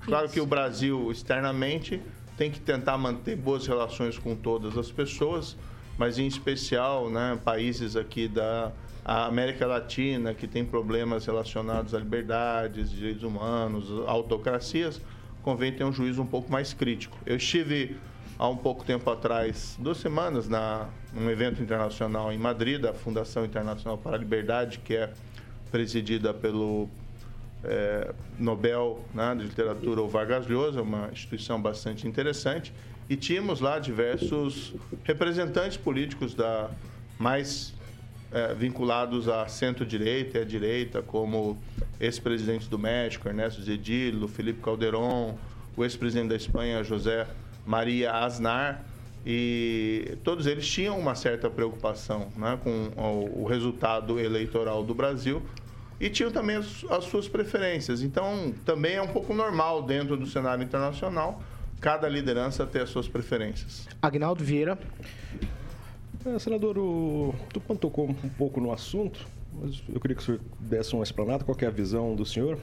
[0.00, 0.34] Claro Isso.
[0.34, 2.00] que o Brasil externamente
[2.36, 5.56] tem que tentar manter boas relações com todas as pessoas,
[5.98, 8.72] mas em especial né, países aqui da
[9.04, 15.00] América Latina, que tem problemas relacionados a liberdades, direitos humanos, autocracias,
[15.42, 17.18] convém ter um juízo um pouco mais crítico.
[17.26, 17.96] Eu estive
[18.38, 23.44] há um pouco tempo atrás, duas semanas, na um evento internacional em Madrid, da Fundação
[23.44, 25.12] Internacional para a Liberdade, que é
[25.70, 26.88] presidida pelo
[27.62, 32.72] é, Nobel né, de Literatura, o Vargas Llosa, uma instituição bastante interessante,
[33.08, 36.70] e tínhamos lá diversos representantes políticos da
[37.18, 37.74] mais
[38.34, 41.56] é, vinculados à centro-direita e à direita, como
[42.00, 45.36] ex-presidente do México, Ernesto Zedillo, Felipe Calderón,
[45.76, 47.28] o ex-presidente da Espanha, José
[47.64, 48.84] Maria Aznar,
[49.24, 52.90] e todos eles tinham uma certa preocupação né, com
[53.40, 55.40] o, resultado eleitoral do Brasil
[56.00, 58.02] e tinham também as, suas preferências.
[58.02, 61.40] Então, também é um pouco normal dentro do cenário internacional
[61.80, 63.86] cada liderança ter as suas preferências.
[64.02, 64.78] Agnaldo Vieira.
[66.26, 69.26] É, senador, o Tupan tocou um pouco no assunto,
[69.60, 71.44] mas eu queria que o senhor desse uma explanada.
[71.44, 72.58] Qual é a visão do senhor?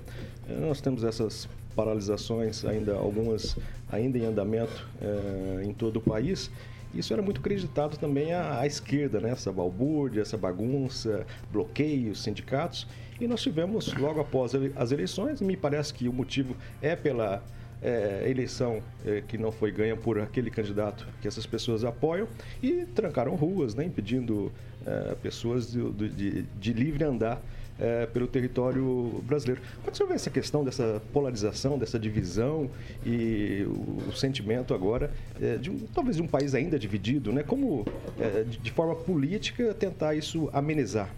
[0.49, 3.55] É, nós temos essas paralisações, ainda algumas
[3.91, 6.49] ainda em andamento é, em todo o país.
[6.91, 9.29] Isso era muito acreditado também à, à, esquerda, né?
[9.29, 12.87] essa balbúrdia, essa bagunça, bloqueios, sindicatos.
[13.19, 17.43] E nós tivemos, logo após as eleições, e me parece que o motivo é pela
[17.81, 22.27] é, eleição é, que não foi ganha por aquele candidato que essas pessoas apoiam
[22.61, 24.51] e trancaram ruas, né, impedindo
[24.85, 27.41] é, pessoas de, de, de, livre andar
[27.79, 29.61] é, pelo território brasileiro.
[29.83, 32.69] Como você vê essa questão dessa polarização, dessa divisão
[33.05, 37.43] e o, o sentimento agora é, de um, talvez de um país ainda dividido, né?
[37.43, 37.85] Como
[38.19, 41.09] é, de forma política tentar isso amenizar?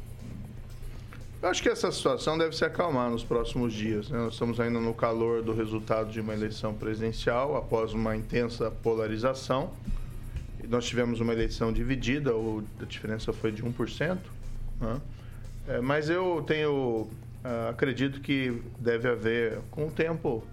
[1.43, 4.09] Eu acho que essa situação deve se acalmar nos próximos dias.
[4.09, 4.17] Né?
[4.17, 9.69] Nós estamos ainda no calor do resultado de uma eleição presidencial, após uma intensa polarização.
[10.69, 14.17] Nós tivemos uma eleição dividida, a diferença foi de 1%.
[14.79, 15.01] Né?
[15.67, 17.09] É, mas eu tenho.
[17.43, 20.45] Uh, acredito que deve haver, com o tempo,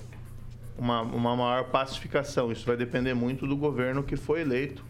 [0.77, 2.51] uma, uma maior pacificação.
[2.51, 4.85] Isso vai depender muito do governo que foi eleito.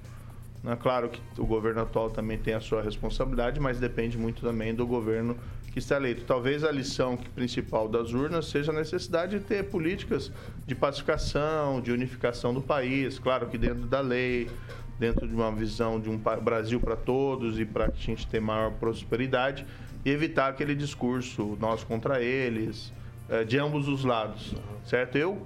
[0.64, 0.78] Né?
[0.80, 4.86] Claro que o governo atual também tem a sua responsabilidade, mas depende muito também do
[4.86, 5.36] governo
[5.72, 6.24] que está eleito.
[6.24, 10.30] Talvez a lição principal das urnas seja a necessidade de ter políticas
[10.66, 14.50] de pacificação, de unificação do país, claro que dentro da lei,
[14.98, 18.42] dentro de uma visão de um Brasil para todos e para que a gente tenha
[18.42, 19.64] maior prosperidade
[20.04, 22.92] e evitar aquele discurso nós contra eles,
[23.28, 24.54] eh, de ambos os lados,
[24.84, 25.16] certo?
[25.16, 25.40] Eu,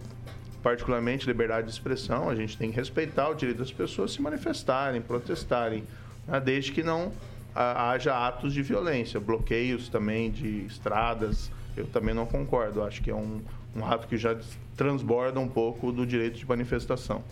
[0.63, 5.01] particularmente, liberdade de expressão, a gente tem que respeitar o direito das pessoas se manifestarem,
[5.01, 5.85] protestarem,
[6.27, 6.41] né?
[6.41, 7.13] desde que não
[7.55, 11.51] haja atos de violência, bloqueios também de estradas.
[11.77, 12.83] Eu também não concordo.
[12.83, 13.41] Acho que é um,
[13.75, 14.37] um ato que já
[14.77, 17.23] transborda um pouco do direito de manifestação.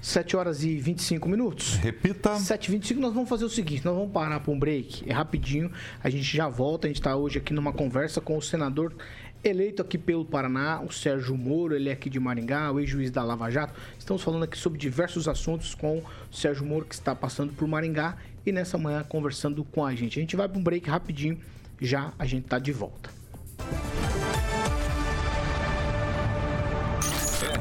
[0.00, 1.76] 7 horas e 25 minutos.
[1.76, 2.36] Repita.
[2.36, 5.12] 7 e 25 nós vamos fazer o seguinte, nós vamos parar para um break, é
[5.12, 5.70] rapidinho,
[6.02, 8.92] a gente já volta, a gente está hoje aqui numa conversa com o senador
[9.44, 13.22] eleito aqui pelo Paraná, o Sérgio Moro, ele é aqui de Maringá, o ex-juiz da
[13.24, 13.74] Lava Jato.
[13.98, 18.16] Estamos falando aqui sobre diversos assuntos com o Sérgio Moro, que está passando por Maringá
[18.44, 20.18] e nessa manhã conversando com a gente.
[20.18, 21.38] A gente vai para um break rapidinho,
[21.80, 23.10] já a gente tá de volta.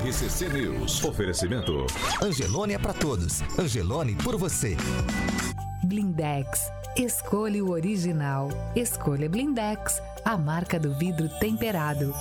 [0.04, 1.04] RCC News.
[1.04, 1.86] Oferecimento.
[2.22, 3.42] Angelone é para todos.
[3.58, 4.76] Angelone por você.
[5.86, 6.72] Blindex.
[6.98, 8.50] Escolha o original.
[8.76, 12.14] Escolha Blindex, a marca do vidro temperado.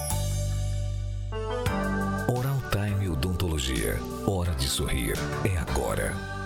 [3.60, 3.98] nostalgia.
[4.26, 5.14] Hora de sorrir.
[5.44, 6.39] É agora.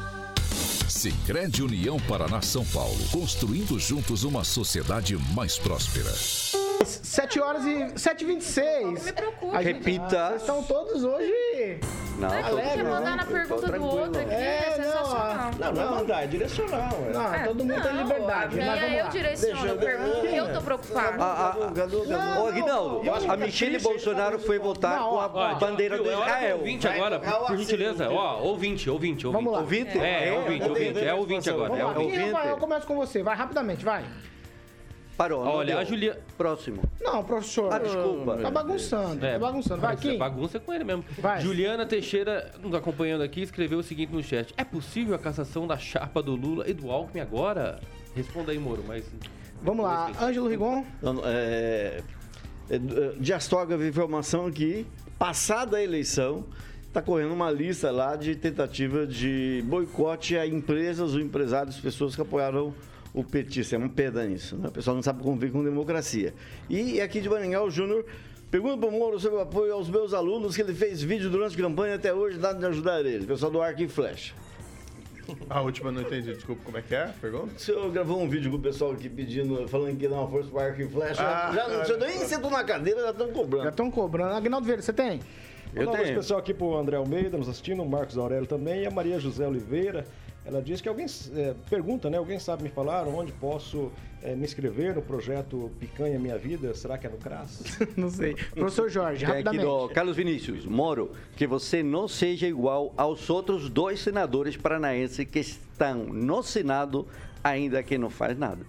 [1.05, 6.64] Sicredi União Paraná São Paulo, construindo juntos uma sociedade mais próspera.
[6.85, 9.05] 7 horas e 7h26.
[9.05, 9.59] Me preocupa.
[9.59, 10.29] Repita.
[10.29, 11.81] Vocês estão todos hoje.
[12.19, 15.51] Não, Não é que quer mandar na pergunta do outro aqui, É, é, não, sensacional.
[15.59, 16.91] Não, não é mandar, é direcional.
[17.09, 17.13] É.
[17.13, 18.45] Não, É, todo mundo tem não, liberdade.
[18.45, 19.11] a Mas minha vamos eu lá.
[19.11, 21.25] direciono, Deixa eu- eu pergunto que eu tô preocupada.
[21.25, 22.41] A, a, a, Gadu, Gadu.
[22.41, 25.27] Ô, Aguinaldo, Eu acho a que é Michele triste, Bolsonaro foi votar Não, com a
[25.27, 26.57] ó, bandeira do É Israel.
[26.59, 28.09] ouvinte agora, por, por é o gentileza.
[28.11, 29.33] Ó, ouvinte, ouvinte, ouvinte.
[29.33, 29.59] Vamos lá.
[29.59, 29.99] Ouvinte?
[29.99, 31.69] É, é ouvinte, ouvinte, é ouvinte agora.
[31.71, 31.91] Vamos É lá.
[31.91, 32.11] ouvinte.
[32.13, 32.33] Quem ouvinte.
[32.43, 32.51] vai?
[32.53, 33.23] Eu começo com você.
[33.25, 34.05] Vai rapidamente, vai.
[35.17, 35.45] Parou.
[35.45, 35.79] não Olha, deu.
[35.79, 36.19] a Julia.
[36.37, 36.83] Próximo.
[37.01, 37.73] Não, professor.
[37.73, 38.37] Ah, desculpa.
[38.39, 39.25] Tá bagunçando.
[39.25, 39.81] É, tá bagunçando.
[39.81, 40.19] Vai, Kim.
[40.19, 41.05] Bagunça com ele mesmo.
[41.19, 41.41] Vai.
[41.41, 45.79] Juliana Teixeira, nos acompanhando aqui, escreveu o seguinte no chat: É possível a cassação da
[45.79, 47.81] chapa do Lula e do Alckmin agora?
[48.15, 49.05] Responda aí, Moro, mas.
[49.63, 50.11] Vamos lá.
[50.21, 50.85] Ângelo Rigon.
[51.01, 52.03] Não, É,
[52.71, 52.79] é,
[53.19, 54.87] Dias Toga vive informação que,
[55.19, 56.45] passada a eleição,
[56.89, 62.21] está correndo uma lista lá de tentativa de boicote a empresas ou empresários, pessoas que
[62.23, 62.75] apoiaram o
[63.23, 63.77] petista.
[63.77, 64.69] É uma pena isso, né?
[64.69, 66.35] O pessoal não sabe conviver com democracia.
[66.69, 68.05] E aqui de Maringá, o Júnior
[68.51, 71.55] pergunta para o Moro sobre o apoio aos meus alunos, que ele fez vídeo durante
[71.55, 73.27] a campanha e até hoje, nada de ajudar ele.
[73.27, 74.35] Pessoal do Arco e Flecha.
[75.49, 77.07] A última eu não entendi, desculpa, como é que é?
[77.21, 77.55] Pergunta?
[77.57, 80.51] O senhor gravou um vídeo com o pessoal aqui pedindo, falando que dar uma força
[80.51, 81.23] pro arco e flecha.
[81.23, 83.69] Ah, já não, o senhor nem sentou na cadeira, já estão Já cobrando.
[83.69, 84.35] estão cobrando.
[84.35, 85.21] Aguinaldo Vieira, você tem?
[85.75, 86.05] Eu um tenho.
[86.05, 89.47] especial aqui pro André Almeida nos assistindo, o Marcos Aurélio também e a Maria José
[89.47, 90.05] Oliveira.
[90.47, 92.19] Ela diz que alguém é, pergunta, né?
[92.19, 93.91] Alguém sabe me falar onde posso
[94.23, 96.75] é, me inscrever no projeto Picanha Minha Vida?
[96.75, 97.79] Será que é no CRAS?
[97.97, 98.35] Não sei.
[98.55, 99.65] Professor Jorge, Tem aqui rapidamente.
[99.65, 100.67] do Carlos Vinícius.
[100.67, 107.07] Moro, que você não seja igual aos outros dois senadores paranaenses que estão no Senado,
[107.43, 108.67] ainda que não faz nada.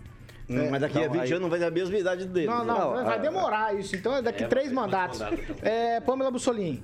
[0.50, 2.48] Hum, Mas daqui a Não, 20 aí- anos não vai ter a mesma idade dele.
[2.48, 3.96] Não, não, Não, vai ah, demorar isso.
[3.96, 5.20] Então é daqui três mandatos.
[5.62, 6.84] É, Pamela Bussolini.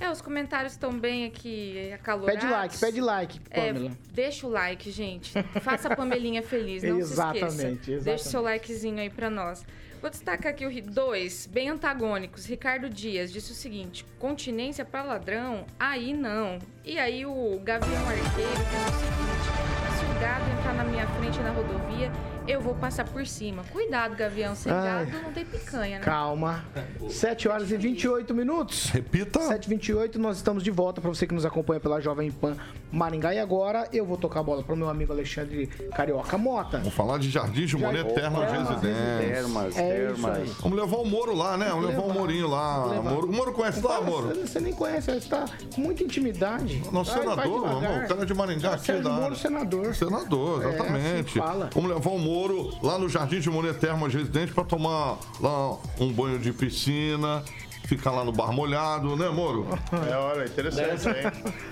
[0.00, 2.40] É, os comentários estão bem aqui acalorados.
[2.40, 3.90] Pede like, pede like, É, Pamela.
[4.12, 5.32] deixa o like, gente.
[5.60, 7.62] Faça a Pamelinha feliz, não Exatamente, se esqueça.
[7.68, 8.04] exatamente.
[8.04, 9.64] Deixa o seu likezinho aí pra nós.
[10.00, 12.44] Vou destacar aqui o dois, bem antagônicos.
[12.44, 15.64] Ricardo Dias disse o seguinte: continência pra ladrão?
[15.78, 16.58] Aí não.
[16.84, 21.38] E aí o Gavião Arqueiro disse o seguinte: se o gado entrar na minha frente
[21.40, 22.12] na rodovia,
[22.46, 23.62] eu vou passar por cima.
[23.72, 25.06] Cuidado, Gavião, sem Ai.
[25.06, 26.04] gado não tem picanha, né?
[26.04, 26.64] Calma.
[27.08, 28.86] 7 horas e 28 minutos.
[28.90, 29.40] Repita.
[29.40, 32.56] 7h28, nós estamos de volta para você que nos acompanha pela Jovem Pan
[32.92, 33.34] Maringá.
[33.34, 36.78] E agora eu vou tocar a bola para o meu amigo Alexandre Carioca Mota.
[36.78, 39.18] Vamos falar de Jardim de Monet Termas Residência.
[39.34, 40.36] Termas, É isso termas.
[40.38, 40.52] aí.
[40.60, 41.68] Vamos levar o Moro lá, né?
[41.70, 42.14] Vamos levar o.
[42.14, 43.00] Morinho lá.
[43.02, 44.28] Moro, o Moro conhece lá, Moro?
[44.46, 46.80] Você, nem conhece, você está com muita intimidade.
[46.92, 49.94] Nosso senador, vamos, o cara de Maringá aqui Sérgio da Moro, senador.
[49.94, 51.30] Senador, É, exatamente.
[51.30, 51.70] assim fala.
[51.74, 52.33] Vamos levar o Moro
[52.82, 57.44] lá no Jardim de Monet Termas Residente para tomar lá um banho de piscina,
[57.86, 59.66] ficar lá no bar molhado, né, Moro?
[60.10, 61.14] É, olha, interessante, hein?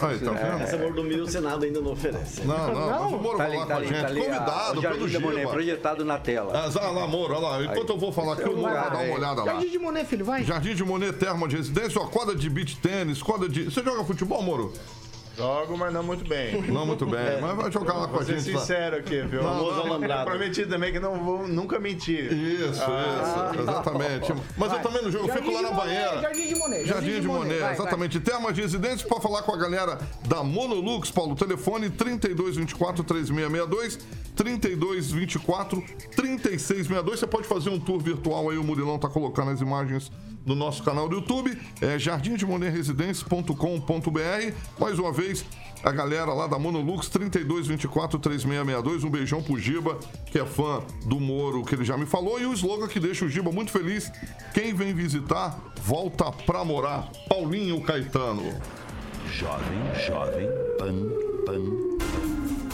[0.01, 0.63] Aí, tá vendo?
[0.63, 2.43] Essa mordomia o Senado ainda não oferece.
[2.43, 4.05] Não, não, mas o Moro Tá vai ali, lá tá com a ali, tá gente,
[4.05, 6.53] a- convidado o Jardim pelo da Monet, projetado na tela.
[6.65, 7.65] Ah, vai lá, Moro, olha lá.
[7.65, 9.53] Enquanto eu vou falar aqui, o Moro vai dar uma olhada lá.
[9.53, 10.45] Jardim de Monet, filho, vai.
[10.45, 13.65] Jardim de Monet Termas de Residência, ó, quadra de beach tênis, quadra de...
[13.65, 14.73] Você joga futebol, Moro?
[15.37, 16.61] Jogo, mas não muito bem.
[16.63, 18.61] Não muito bem, mas vai jogar lá com Vou a ser gente lá.
[18.61, 19.43] sincero aqui, viu?
[19.43, 19.81] Não, não.
[19.87, 20.31] alambrado.
[20.31, 22.31] Prometi também que não vou nunca mentir.
[22.33, 23.51] Isso, Ah.
[23.53, 24.35] isso, exatamente.
[24.57, 26.21] Mas eu também não jogo, eu Jardim fico lá na Monet, banheira.
[26.21, 26.85] Jardim de Monet.
[26.87, 28.21] Jardim de Monet, vai, exatamente.
[28.21, 31.35] Termas de residência para falar com a galera da Monolux, Paulo.
[31.35, 33.99] Telefone 3224 3662,
[34.37, 35.83] 3224
[36.15, 37.21] 3662.
[37.21, 40.11] Você pode fazer um tour virtual aí, o Murilão tá colocando as imagens
[40.45, 41.59] no nosso canal do YouTube.
[41.81, 44.55] É jardimdemonerresidência.com.br.
[44.79, 45.43] Mais uma vez,
[45.83, 49.05] a galera lá da Monolux 3224 3662.
[49.05, 52.41] Um beijão pro Giba, que é fã do Moro, que ele já me falou.
[52.41, 54.11] E o slogan que deixa o Giba muito feliz:
[54.55, 57.11] quem vem visitar, volta pra morar.
[57.29, 58.43] Paulinho Caetano.
[59.33, 60.95] Jovem, jovem, pan,
[61.47, 61.63] pan.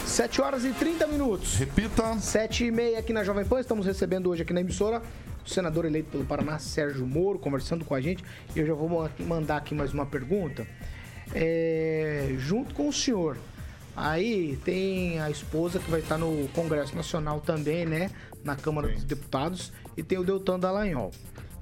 [0.04, 1.54] 7 horas e 30 minutos.
[1.56, 2.18] Repita.
[2.18, 3.60] 7 e meia aqui na Jovem Pan.
[3.60, 5.02] Estamos recebendo hoje aqui na emissora
[5.48, 8.22] senador eleito pelo Paraná, Sérgio Moro, conversando com a gente.
[8.54, 10.66] Eu já vou ma- mandar aqui mais uma pergunta.
[11.34, 13.36] É, junto com o senhor,
[13.96, 18.10] aí tem a esposa que vai estar no Congresso Nacional também, né?
[18.44, 19.72] Na Câmara dos Deputados.
[19.96, 21.10] E tem o Deltan Dallagnol.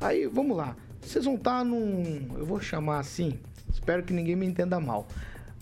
[0.01, 0.77] Aí, vamos lá.
[1.01, 2.29] Vocês vão estar num.
[2.37, 3.39] Eu vou chamar assim.
[3.73, 5.07] Espero que ninguém me entenda mal.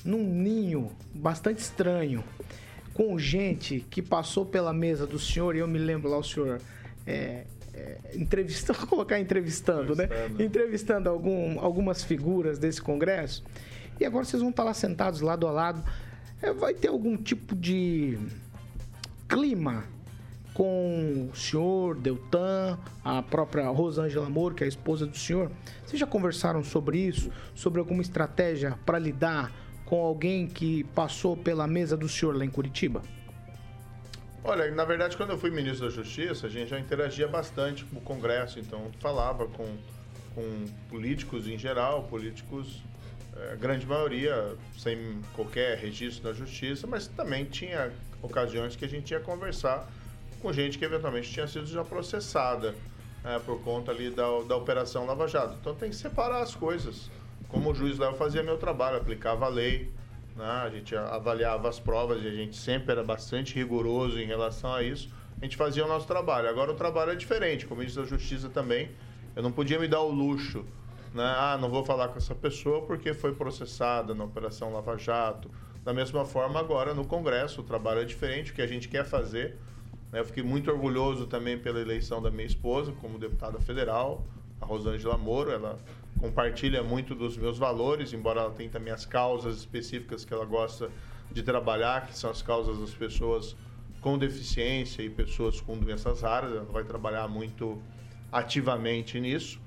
[0.05, 2.23] Num ninho bastante estranho
[2.93, 6.61] com gente que passou pela mesa do senhor, e eu me lembro lá o senhor
[7.07, 7.45] é,
[8.15, 10.09] entrevistando, vou colocar entrevistando, né?
[10.39, 13.45] Entrevistando algum, algumas figuras desse congresso.
[13.99, 15.85] E agora vocês vão estar lá sentados lado a lado.
[16.43, 18.19] É, vai ter algum tipo de
[19.29, 19.85] clima
[20.53, 25.51] com o senhor, Deltan, a própria Rosângela Moro, que é a esposa do senhor.
[25.85, 27.31] Vocês já conversaram sobre isso?
[27.55, 29.53] Sobre alguma estratégia para lidar
[29.85, 33.03] com alguém que passou pela mesa do senhor lá em Curitiba?
[34.47, 37.97] Olha, na verdade, quando eu fui ministro da Justiça, a gente já interagia bastante com
[37.97, 39.65] o Congresso, então falava com,
[40.35, 42.83] com políticos em geral, políticos,
[43.51, 49.13] a grande maioria, sem qualquer registro da Justiça, mas também tinha ocasiões que a gente
[49.13, 49.91] ia conversar
[50.43, 52.75] com gente que eventualmente tinha sido já processada
[53.25, 55.57] né, por conta ali da, da Operação Lava Jato.
[55.59, 57.11] Então tem que separar as coisas.
[57.49, 59.91] Como o juiz lá eu fazia meu trabalho, aplicava a lei,
[60.37, 64.73] né, a gente avaliava as provas e a gente sempre era bastante rigoroso em relação
[64.73, 65.09] a isso.
[65.41, 66.49] A gente fazia o nosso trabalho.
[66.49, 68.91] Agora o trabalho é diferente, como ministro da Justiça também.
[69.35, 70.65] Eu não podia me dar o luxo,
[71.13, 71.35] né?
[71.37, 75.51] Ah, não vou falar com essa pessoa porque foi processada na Operação Lava Jato.
[75.85, 78.53] Da mesma forma, agora no Congresso, o trabalho é diferente.
[78.53, 79.59] O que a gente quer fazer
[80.15, 80.21] né?
[80.21, 84.25] Eu fiquei muito orgulhoso também pela eleição da minha esposa como deputada federal,
[84.61, 85.51] a Rosângela Moro.
[85.51, 85.77] Ela
[86.19, 90.91] compartilha muito dos meus valores, embora ela tenha também as causas específicas que ela gosta
[91.31, 93.57] de trabalhar, que são as causas das pessoas
[94.01, 96.53] com deficiência e pessoas com doenças raras.
[96.53, 97.81] Ela vai trabalhar muito
[98.31, 99.61] ativamente nisso.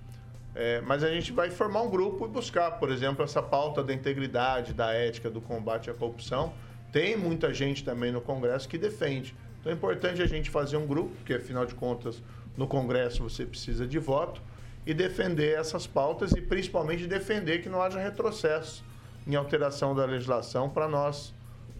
[0.54, 3.94] É, mas a gente vai formar um grupo e buscar, por exemplo, essa pauta da
[3.94, 6.54] integridade, da ética, do combate à corrupção.
[6.92, 9.36] Tem muita gente também no Congresso que defende.
[9.60, 12.24] Então é importante a gente fazer um grupo, porque afinal de contas
[12.56, 14.42] no Congresso você precisa de voto,
[14.88, 18.84] e defender essas pautas e principalmente defender que não haja retrocesso
[19.28, 21.34] em alteração da legislação para nós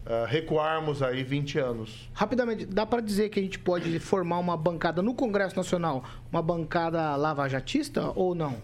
[0.06, 2.10] uh, recuarmos aí 20 anos.
[2.14, 6.42] Rapidamente, dá para dizer que a gente pode formar uma bancada no Congresso Nacional, uma
[6.42, 8.62] bancada lavajatista ou não?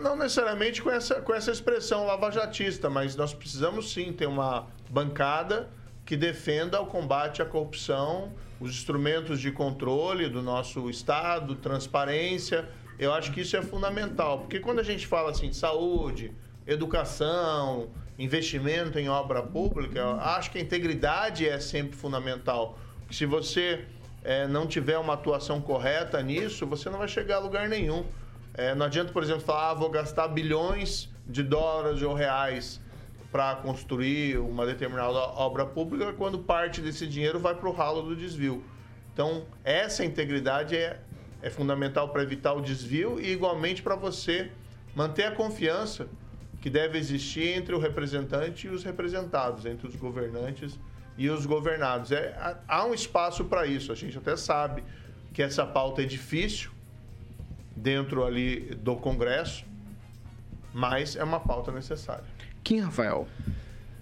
[0.00, 5.70] Não necessariamente com essa, com essa expressão lavajatista, mas nós precisamos sim ter uma bancada
[6.04, 12.68] que defenda o combate à corrupção os instrumentos de controle do nosso Estado, transparência.
[12.98, 16.32] Eu acho que isso é fundamental, porque quando a gente fala assim de saúde,
[16.66, 22.76] educação, investimento em obra pública, eu acho que a integridade é sempre fundamental.
[23.10, 23.84] Se você
[24.24, 28.04] é, não tiver uma atuação correta nisso, você não vai chegar a lugar nenhum.
[28.54, 32.80] É, não adianta, por exemplo, falar, ah, vou gastar bilhões de dólares ou reais
[33.30, 38.16] para construir uma determinada obra pública quando parte desse dinheiro vai para o ralo do
[38.16, 38.64] desvio.
[39.12, 41.00] Então, essa integridade é,
[41.42, 44.50] é fundamental para evitar o desvio e, igualmente, para você
[44.94, 46.08] manter a confiança
[46.60, 50.78] que deve existir entre o representante e os representados, entre os governantes
[51.16, 52.10] e os governados.
[52.10, 53.92] É, há um espaço para isso.
[53.92, 54.82] A gente até sabe
[55.32, 56.70] que essa pauta é difícil
[57.76, 59.64] dentro ali do Congresso,
[60.72, 62.24] mas é uma pauta necessária.
[62.64, 63.28] Kim Rafael.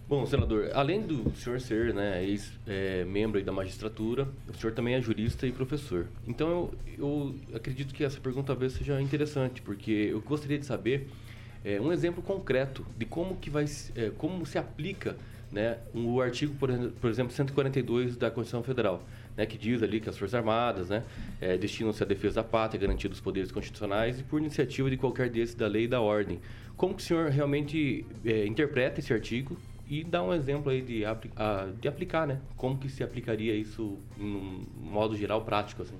[0.08, 5.00] Bom, senador, além do senhor ser né, ex-membro é, da magistratura, o senhor também é
[5.00, 6.06] jurista e professor.
[6.28, 11.08] Então, eu, eu acredito que essa pergunta talvez seja interessante, porque eu gostaria de saber
[11.64, 13.64] é, um exemplo concreto de como que vai,
[13.96, 15.16] é, como se aplica
[15.50, 19.02] né, o artigo, por, por exemplo, 142 da Constituição Federal,
[19.36, 21.02] né, que diz ali que as Forças Armadas né,
[21.40, 25.28] é, destinam-se à defesa da pátria, garantindo os poderes constitucionais e por iniciativa de qualquer
[25.28, 26.40] desses da lei e da ordem.
[26.76, 29.58] Como que o senhor realmente é, interpreta esse artigo
[29.88, 31.16] e dá um exemplo aí de, a,
[31.81, 32.40] de aplicar, né?
[32.57, 35.96] Como que se aplicaria isso em um modo geral prático, assim?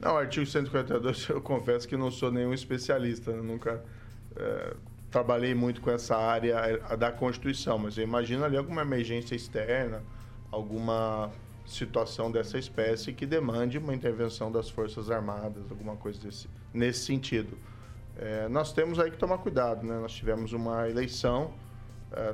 [0.00, 3.40] Não, o artigo 142, eu confesso que não sou nenhum especialista, né?
[3.40, 3.82] nunca
[4.36, 4.74] é,
[5.10, 10.02] trabalhei muito com essa área da Constituição, mas eu imagino ali alguma emergência externa,
[10.50, 11.30] alguma
[11.66, 17.56] situação dessa espécie que demande uma intervenção das Forças Armadas, alguma coisa desse, nesse sentido.
[18.16, 19.98] É, nós temos aí que tomar cuidado, né?
[19.98, 21.52] Nós tivemos uma eleição,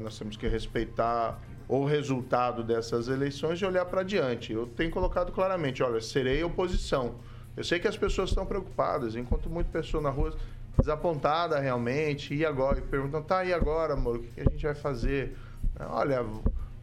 [0.01, 4.53] nós temos que respeitar o resultado dessas eleições e olhar para diante.
[4.53, 7.15] Eu tenho colocado claramente, olha, serei oposição.
[7.57, 10.35] Eu sei que as pessoas estão preocupadas, enquanto muita pessoa na rua
[10.79, 12.79] desapontada realmente, e agora?
[12.79, 15.37] E perguntam, tá, e agora, amor, o que a gente vai fazer?
[15.79, 16.25] Olha,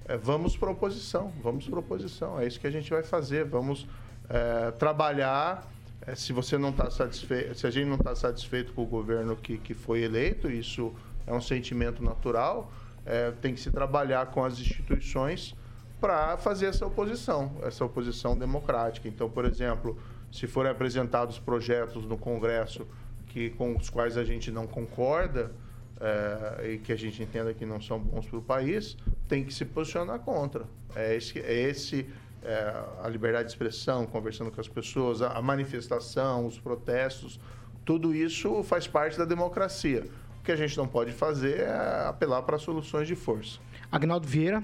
[0.05, 3.87] é, vamos para oposição, vamos para oposição, é isso que a gente vai fazer, vamos
[4.29, 5.69] é, trabalhar
[6.01, 9.35] é, se você não está satisfeito, se a gente não está satisfeito com o governo
[9.35, 10.93] que, que foi eleito, isso
[11.25, 12.71] é um sentimento natural,
[13.07, 15.55] é, tem que se trabalhar com as instituições
[15.99, 19.07] para fazer essa oposição, essa oposição democrática.
[19.07, 19.97] Então, por exemplo,
[20.31, 22.85] se forem apresentados projetos no Congresso
[23.27, 25.51] que, com os quais a gente não concorda
[25.99, 28.97] é, e que a gente entenda que não são bons para o país,
[29.27, 30.65] tem que se posicionar contra.
[30.95, 32.07] É esse, é esse
[32.43, 37.39] é, a liberdade de expressão, conversando com as pessoas, a, a manifestação, os protestos,
[37.83, 40.05] tudo isso faz parte da democracia.
[40.47, 43.59] O que a gente não pode fazer é apelar para soluções de força.
[43.91, 44.63] Agnaldo Vieira.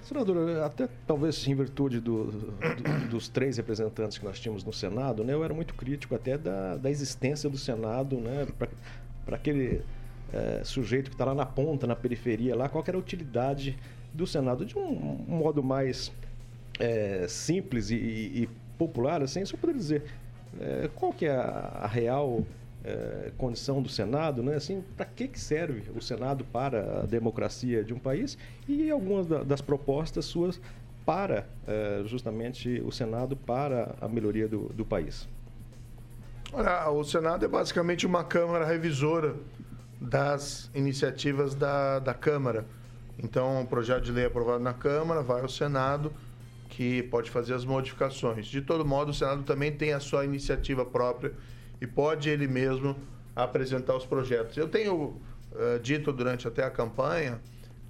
[0.00, 5.22] Senador, até talvez em virtude do, do, dos três representantes que nós tínhamos no Senado,
[5.22, 8.46] né, eu era muito crítico até da, da existência do Senado né,
[9.26, 9.82] para aquele
[10.32, 13.78] é, sujeito que está lá na ponta, na periferia, lá, qual era a utilidade
[14.14, 16.10] do Senado de um, um modo mais
[16.80, 20.04] é, simples e, e, popular, assim, só poderia dizer
[20.58, 22.46] é, qual que é a, a real
[22.86, 24.54] é, condição do Senado, né?
[24.54, 29.26] Assim, para que, que serve o Senado para a democracia de um país e algumas
[29.26, 30.60] da, das propostas suas
[31.04, 35.28] para é, justamente o Senado para a melhoria do, do país.
[36.52, 39.34] Olha, o Senado é basicamente uma Câmara revisora
[40.00, 42.64] das iniciativas da, da Câmara.
[43.18, 46.12] Então, o projeto de lei aprovado na Câmara vai ao Senado,
[46.68, 48.46] que pode fazer as modificações.
[48.46, 51.32] De todo modo, o Senado também tem a sua iniciativa própria
[51.80, 52.96] e pode ele mesmo
[53.34, 54.56] apresentar os projetos.
[54.56, 57.40] Eu tenho uh, dito durante até a campanha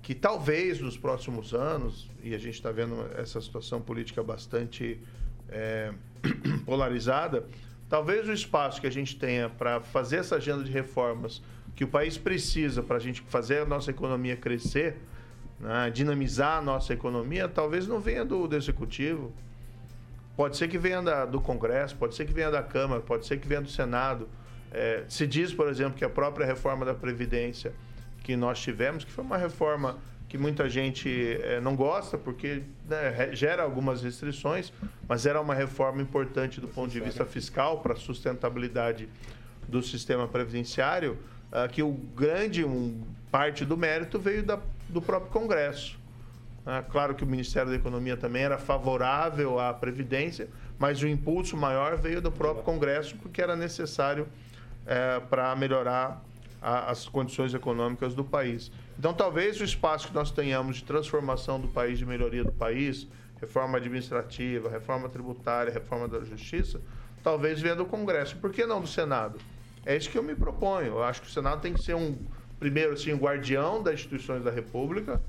[0.02, 5.00] que talvez nos próximos anos, e a gente está vendo essa situação política bastante
[5.48, 5.92] é,
[6.64, 7.44] polarizada,
[7.88, 11.42] talvez o espaço que a gente tenha para fazer essa agenda de reformas
[11.74, 14.96] que o país precisa para a gente fazer a nossa economia crescer,
[15.58, 19.32] né, dinamizar a nossa economia, talvez não venha do, do Executivo.
[20.36, 23.38] Pode ser que venha da, do Congresso, pode ser que venha da Câmara, pode ser
[23.38, 24.28] que venha do Senado.
[24.70, 27.72] É, se diz, por exemplo, que a própria reforma da Previdência
[28.22, 31.08] que nós tivemos, que foi uma reforma que muita gente
[31.42, 34.72] é, não gosta, porque né, gera algumas restrições,
[35.08, 39.08] mas era uma reforma importante do ponto de vista fiscal para a sustentabilidade
[39.68, 41.18] do sistema previdenciário
[41.52, 44.58] uh, que o grande um, parte do mérito veio da,
[44.88, 45.98] do próprio Congresso.
[46.66, 51.56] Uh, claro que o Ministério da Economia também era favorável à Previdência, mas o impulso
[51.56, 56.20] maior veio do próprio Congresso, porque era necessário uh, para melhorar
[56.60, 58.72] a, as condições econômicas do país.
[58.98, 63.06] Então, talvez o espaço que nós tenhamos de transformação do país, de melhoria do país,
[63.40, 66.80] reforma administrativa, reforma tributária, reforma da justiça,
[67.22, 68.36] talvez venha do Congresso.
[68.38, 69.38] Por que não do Senado?
[69.84, 70.94] É isso que eu me proponho.
[70.94, 72.16] Eu acho que o Senado tem que ser um,
[72.58, 75.22] primeiro, assim, um guardião das instituições da República.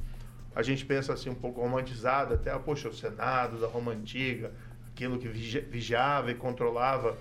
[0.57, 4.51] A gente pensa assim um pouco romantizado, até, ah, poxa, o Senado da Roma Antiga,
[4.87, 7.15] aquilo que vigiava e controlava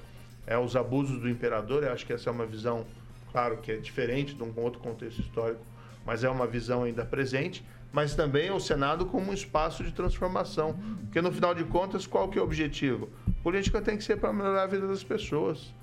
[0.46, 1.84] é, os abusos do imperador.
[1.84, 2.86] Eu acho que essa é uma visão,
[3.30, 5.60] claro, que é diferente de um outro contexto histórico,
[6.06, 7.62] mas é uma visão ainda presente.
[7.92, 10.74] Mas também o Senado como um espaço de transformação.
[11.02, 13.10] Porque, no final de contas, qual que é o objetivo?
[13.42, 15.74] política tem que ser para melhorar a vida das pessoas.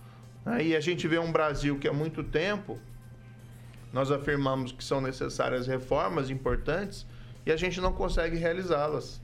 [0.43, 2.79] Aí a gente vê um Brasil que há muito tempo
[3.93, 7.05] nós afirmamos que são necessárias reformas importantes
[7.45, 9.21] e a gente não consegue realizá-las.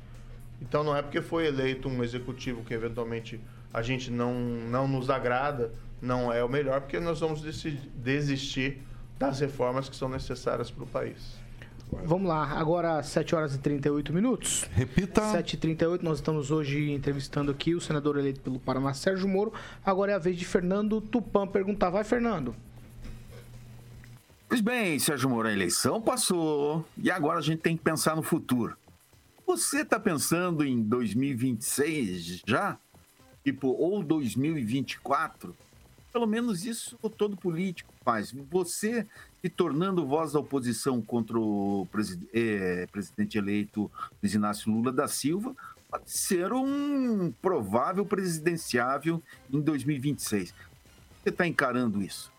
[0.61, 3.39] Então não é porque foi eleito um executivo que eventualmente
[3.74, 8.82] a gente não, não nos agrada, não é o melhor, porque nós vamos desistir
[9.17, 11.38] das reformas que são necessárias para o país.
[12.03, 14.70] Vamos lá, agora 7 horas e 38 minutos.
[14.74, 15.22] Repita.
[15.32, 19.51] 7 e 38 nós estamos hoje entrevistando aqui o senador eleito pelo Paraná, Sérgio Moro.
[19.84, 21.89] Agora é a vez de Fernando Tupan perguntar.
[21.89, 22.55] Vai, Fernando.
[24.50, 28.24] Pois bem, Sérgio Moro, a eleição passou e agora a gente tem que pensar no
[28.24, 28.76] futuro.
[29.45, 32.76] Você está pensando em 2026 já?
[33.43, 35.56] Tipo, ou 2024?
[36.12, 38.32] Pelo menos isso todo político faz.
[38.50, 39.06] Você
[39.39, 41.88] se tornando voz da oposição contra o
[42.34, 43.89] é, presidente eleito
[44.20, 45.56] Luiz Inácio Lula da Silva,
[45.91, 49.22] pode ser um provável presidenciável
[49.54, 50.56] em 2026.
[51.22, 52.38] Você está encarando isso?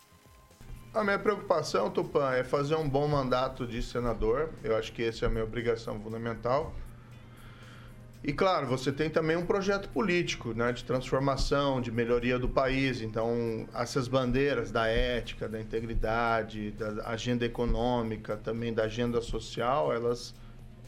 [0.93, 4.49] A minha preocupação, Tupã, é fazer um bom mandato de senador.
[4.61, 6.75] Eu acho que essa é a minha obrigação fundamental.
[8.21, 13.01] E claro, você tem também um projeto político, né, de transformação, de melhoria do país.
[13.01, 20.35] Então, essas bandeiras da ética, da integridade, da agenda econômica, também da agenda social, elas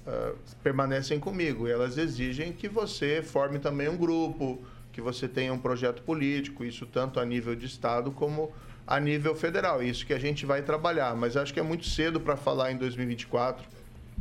[0.06, 1.66] uh, permanecem comigo.
[1.66, 6.66] E elas exigem que você forme também um grupo, que você tenha um projeto político,
[6.66, 8.52] isso tanto a nível de estado como
[8.86, 9.82] a nível federal.
[9.82, 11.16] Isso que a gente vai trabalhar.
[11.16, 13.66] Mas acho que é muito cedo para falar em 2024.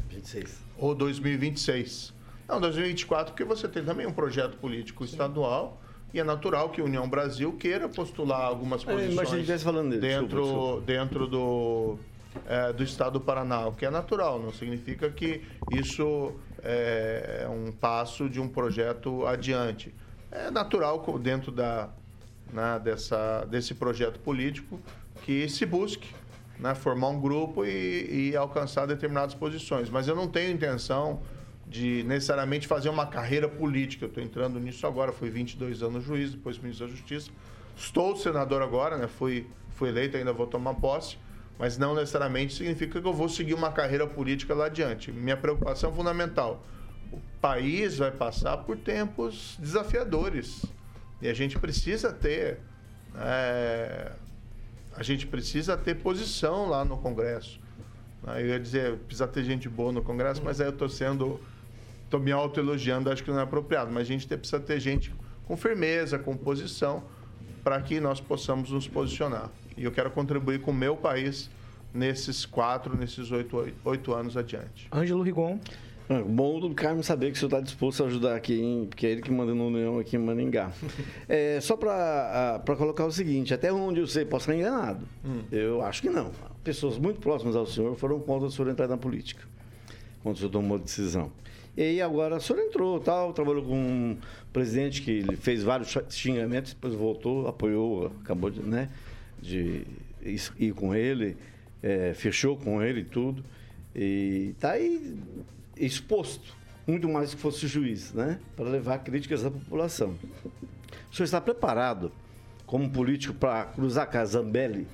[0.09, 0.59] 26.
[0.79, 2.13] Ou 2026.
[2.49, 5.13] Não, 2024, porque você tem também um projeto político Sim.
[5.13, 5.81] estadual
[6.13, 10.27] e é natural que a União Brasil queira postular algumas é, posições é, falando dentro,
[10.27, 10.81] desculpa, desculpa.
[10.83, 11.99] dentro do,
[12.47, 17.73] é, do estado do Paraná, o que é natural, não significa que isso é um
[17.73, 19.95] passo de um projeto adiante.
[20.31, 21.89] É natural dentro da,
[22.53, 24.81] né, dessa, desse projeto político
[25.25, 26.09] que se busque
[26.59, 29.91] né, formar um grupo e, e alcançar determinadas posições.
[29.91, 31.21] Mas eu não tenho intenção
[31.67, 34.05] de necessariamente fazer uma carreira política.
[34.05, 37.31] Eu estou entrando nisso agora, fui 22 anos juiz, depois ministro da Justiça.
[37.77, 39.09] Estou senador agora, né?
[39.09, 41.17] fui, fui eleito, ainda vou tomar posse,
[41.59, 45.11] mas não necessariamente significa que eu vou seguir uma carreira política lá adiante.
[45.11, 46.65] Minha preocupação fundamental,
[47.11, 50.65] o país vai passar por tempos desafiadores.
[51.23, 52.59] E a gente precisa ter.
[53.17, 54.13] é,
[54.95, 57.59] a gente precisa ter posição lá no Congresso.
[58.23, 58.43] Né?
[58.43, 61.41] Eu ia dizer, precisa ter gente boa no Congresso, mas aí eu estou sendo.
[62.05, 63.91] Estou me autoelogiando, acho que não é apropriado.
[63.91, 65.15] Mas a gente te- precisa ter gente
[65.47, 67.03] com firmeza, com posição,
[67.65, 69.49] para que nós possamos nos posicionar.
[69.79, 71.49] E eu quero contribuir com o meu país
[71.95, 74.89] nesses quatro, nesses oito, oito anos adiante.
[74.93, 75.59] Ângelo Rigon.
[76.09, 78.87] É, Bom do Carmo saber que o senhor está disposto a ajudar aqui, hein?
[78.89, 80.73] porque é ele que manda no União aqui em Maringá.
[81.29, 85.07] É, só para colocar o seguinte, até onde eu sei, posso estar enganado.
[85.51, 86.31] Eu acho que não.
[86.63, 89.43] Pessoas muito próximas ao senhor foram contra o senhor entrar na política,
[90.23, 91.31] quando o senhor tomou a decisão.
[91.77, 94.19] E aí agora o senhor entrou, tal, trabalhou com um
[94.53, 98.91] presidente que ele fez vários xingamentos, depois voltou, apoiou, acabou de, né,
[99.41, 99.87] de
[100.59, 101.37] ir com ele,
[101.83, 103.43] é, fechou com ele e tudo.
[103.95, 105.17] E tá aí
[105.77, 106.55] exposto,
[106.87, 108.39] muito mais que fosse juiz, né?
[108.57, 110.17] Para levar críticas da população.
[111.11, 112.13] O senhor está preparado,
[112.67, 114.87] como político, para cruzar com a Zambelli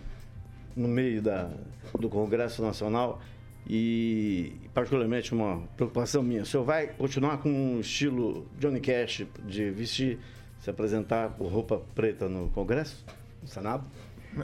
[0.76, 1.50] no meio da,
[1.98, 3.20] do Congresso Nacional?
[3.68, 9.70] E, particularmente, uma preocupação minha: o senhor vai continuar com um estilo Johnny Cash de
[9.70, 10.18] vestir,
[10.60, 13.04] se apresentar com roupa preta no Congresso,
[13.42, 13.84] no Senado?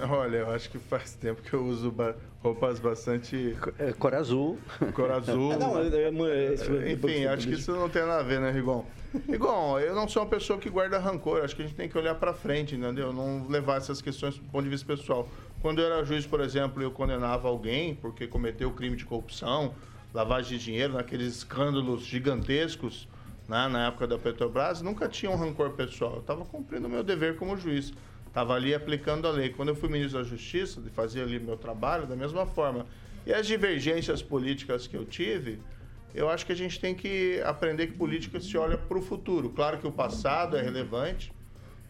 [0.10, 3.56] Olha, eu acho que faz tempo que eu uso ba- roupas bastante.
[3.98, 4.58] Cor azul.
[4.94, 5.52] Cor azul.
[5.52, 6.54] Ah, não, é- é-
[6.88, 8.84] é- Enfim, acho que isso não tem nada a ver, né, Rigon?
[9.28, 11.42] Rigon, eu não sou uma pessoa que guarda rancor.
[11.42, 13.12] Acho que a gente tem que olhar pra frente, entendeu?
[13.12, 15.28] Não levar essas questões do ponto de vista pessoal.
[15.62, 19.74] Quando eu era juiz, por exemplo, eu condenava alguém porque cometeu crime de corrupção,
[20.12, 23.08] lavagem de dinheiro, naqueles escândalos gigantescos,
[23.48, 26.14] né, na época da Petrobras, nunca tinha um rancor pessoal.
[26.14, 27.92] Eu estava cumprindo o meu dever como juiz.
[28.34, 29.50] Estava ali aplicando a lei.
[29.50, 32.84] Quando eu fui ministro da Justiça, fazer ali meu trabalho da mesma forma.
[33.24, 35.60] E as divergências políticas que eu tive,
[36.12, 39.50] eu acho que a gente tem que aprender que política se olha para o futuro.
[39.50, 41.32] Claro que o passado é relevante,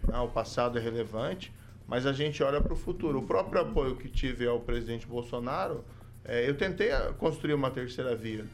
[0.06, 0.18] né?
[0.18, 1.50] o passado é relevante,
[1.88, 3.20] mas a gente olha para o futuro.
[3.20, 5.82] O próprio apoio que tive ao presidente Bolsonaro,
[6.26, 8.44] eh, eu tentei construir uma terceira via.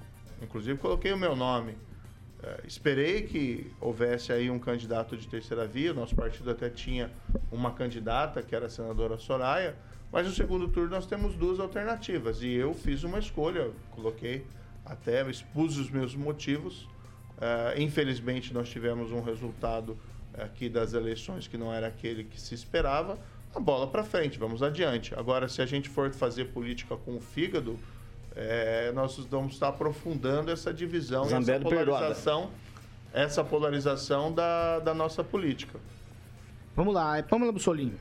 [0.41, 1.75] Inclusive coloquei o meu nome.
[2.43, 5.93] Eh, esperei que houvesse aí um candidato de terceira via.
[5.93, 7.11] Nosso partido até tinha
[7.51, 9.77] uma candidata, que era a senadora Soraya.
[10.11, 12.43] Mas no segundo turno nós temos duas alternativas.
[12.43, 14.45] E eu fiz uma escolha, coloquei
[14.85, 16.89] até, expus os meus motivos.
[17.41, 19.97] Eh, infelizmente nós tivemos um resultado
[20.35, 23.19] aqui das eleições que não era aquele que se esperava.
[23.55, 25.13] A bola para frente, vamos adiante.
[25.15, 27.79] Agora, se a gente for fazer política com o fígado,
[28.37, 31.85] eh, nós vamos estar aprofundando essa divisão, essa Zambelli perdoada.
[31.85, 32.51] polarização,
[33.13, 35.79] essa polarização da, da nossa política.
[36.77, 37.95] Vamos lá, é Pamela Bussolini.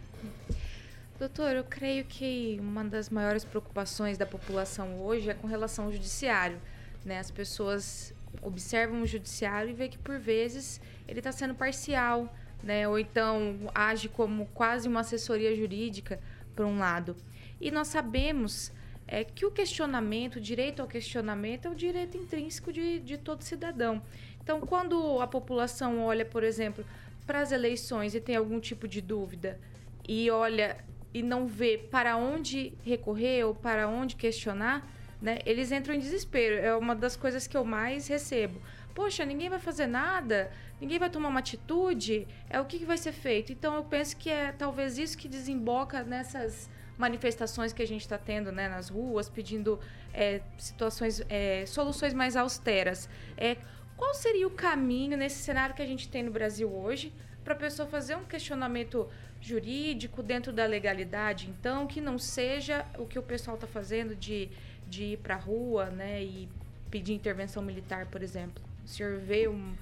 [1.20, 5.92] Doutor, eu creio que uma das maiores preocupações da população hoje é com relação ao
[5.92, 6.58] judiciário.
[7.04, 7.20] Né?
[7.20, 12.88] As pessoas observam o judiciário e vê que, por vezes, ele está sendo parcial, né?
[12.88, 16.22] ou então age como quase uma assessoria jurídica,
[16.56, 17.16] por um lado.
[17.60, 18.72] E nós sabemos
[19.12, 23.42] é, que o questionamento, o direito ao questionamento, é o direito intrínseco de, de todo
[23.42, 24.02] cidadão.
[24.44, 26.86] Então, quando a população olha, por exemplo,
[27.26, 29.60] para as eleições e tem algum tipo de dúvida
[30.08, 30.78] e olha
[31.12, 34.88] e não vê para onde recorrer ou para onde questionar,
[35.20, 36.56] né, eles entram em desespero.
[36.56, 38.62] É uma das coisas que eu mais recebo.
[38.94, 42.98] Poxa, ninguém vai fazer nada, ninguém vai tomar uma atitude, é o que, que vai
[42.98, 43.52] ser feito.
[43.52, 46.70] Então eu penso que é talvez isso que desemboca nessas
[47.00, 49.80] manifestações que a gente está tendo né, nas ruas, pedindo
[50.14, 53.10] é, situações, é, soluções mais austeras.
[53.38, 53.56] É,
[53.96, 57.58] qual seria o caminho nesse cenário que a gente tem no Brasil hoje para a
[57.58, 59.08] pessoa fazer um questionamento
[59.42, 64.50] jurídico dentro da legalidade, então, que não seja o que o pessoal está fazendo de,
[64.86, 66.50] de ir para a rua né, e
[66.92, 68.62] pedir intervenção militar, por exemplo?
[68.84, 69.74] O senhor vê um,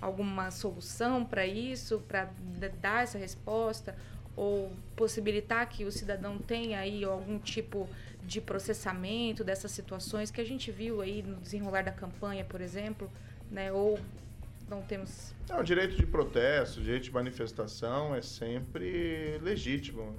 [0.00, 2.28] alguma solução para isso, para
[2.80, 3.94] dar essa resposta?
[4.40, 7.86] Ou possibilitar que o cidadão tenha aí algum tipo
[8.22, 13.10] de processamento dessas situações que a gente viu aí no desenrolar da campanha, por exemplo,
[13.50, 13.70] né?
[13.70, 14.00] Ou
[14.66, 20.16] não temos Não, o direito de protesto, o direito de manifestação é sempre legítimo,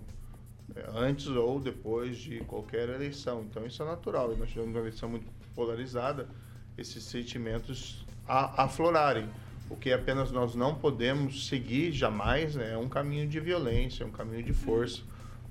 [0.76, 3.42] é, antes ou depois de qualquer eleição.
[3.50, 4.34] Então isso é natural.
[4.34, 6.30] E nós tivemos uma eleição muito polarizada,
[6.78, 9.28] esses sentimentos aflorarem.
[9.72, 14.12] O que apenas nós não podemos seguir jamais né, é um caminho de violência, um
[14.12, 15.02] caminho de força.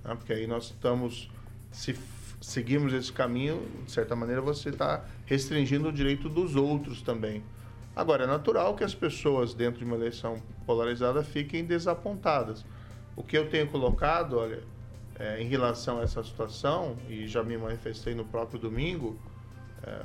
[0.05, 1.31] né, porque aí nós estamos,
[1.73, 1.97] se
[2.39, 7.43] seguimos esse caminho, de certa maneira você está restringindo o direito dos outros também.
[7.97, 12.64] Agora, é natural que as pessoas, dentro de uma eleição polarizada, fiquem desapontadas.
[13.16, 14.62] O que eu tenho colocado, olha,
[15.18, 19.18] é, em relação a essa situação, e já me manifestei no próprio domingo,
[19.83, 20.05] é,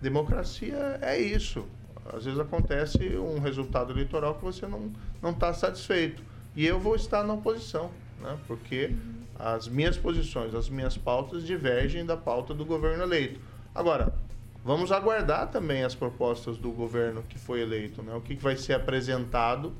[0.00, 1.64] democracia é isso.
[2.12, 6.22] Às vezes acontece um resultado eleitoral que você não está satisfeito.
[6.54, 7.90] E eu vou estar na oposição,
[8.20, 8.38] né?
[8.46, 8.94] Porque
[9.38, 13.40] as minhas posições, as minhas pautas divergem da pauta do governo eleito.
[13.74, 14.14] Agora,
[14.62, 18.14] vamos aguardar também as propostas do governo que foi eleito, né?
[18.14, 19.72] O que que vai ser apresentado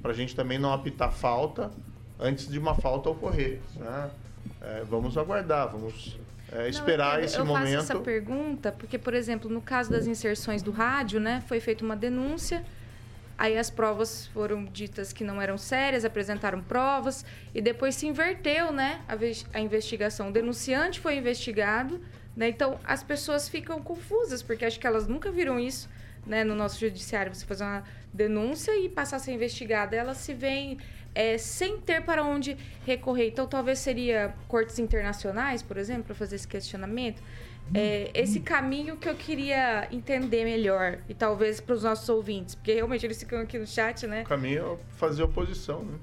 [0.00, 1.70] para a gente também não apitar falta
[2.18, 4.10] antes de uma falta ocorrer, né?
[4.62, 6.16] É, vamos aguardar, vamos
[6.52, 7.64] é, esperar eu, esse eu momento.
[7.64, 11.84] faço essa pergunta porque, por exemplo, no caso das inserções do rádio, né, foi feita
[11.84, 12.64] uma denúncia,
[13.38, 17.24] aí as provas foram ditas que não eram sérias, apresentaram provas
[17.54, 19.16] e depois se inverteu, né, a,
[19.56, 20.28] a investigação.
[20.28, 22.00] O denunciante foi investigado,
[22.36, 25.88] né, então as pessoas ficam confusas porque acho que elas nunca viram isso.
[26.26, 27.82] Né, no nosso judiciário, você fazer uma
[28.12, 30.78] denúncia e passar a ser investigada, elas se veem
[31.14, 32.56] é, sem ter para onde
[32.86, 33.28] recorrer.
[33.28, 37.22] Então, talvez seria cortes internacionais, por exemplo, para fazer esse questionamento.
[37.72, 42.74] É, esse caminho que eu queria entender melhor, e talvez para os nossos ouvintes, porque
[42.74, 44.22] realmente eles ficam aqui no chat, né?
[44.22, 45.96] O caminho é fazer oposição, né?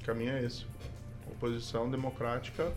[0.00, 0.66] O caminho é esse.
[1.30, 2.72] Oposição democrática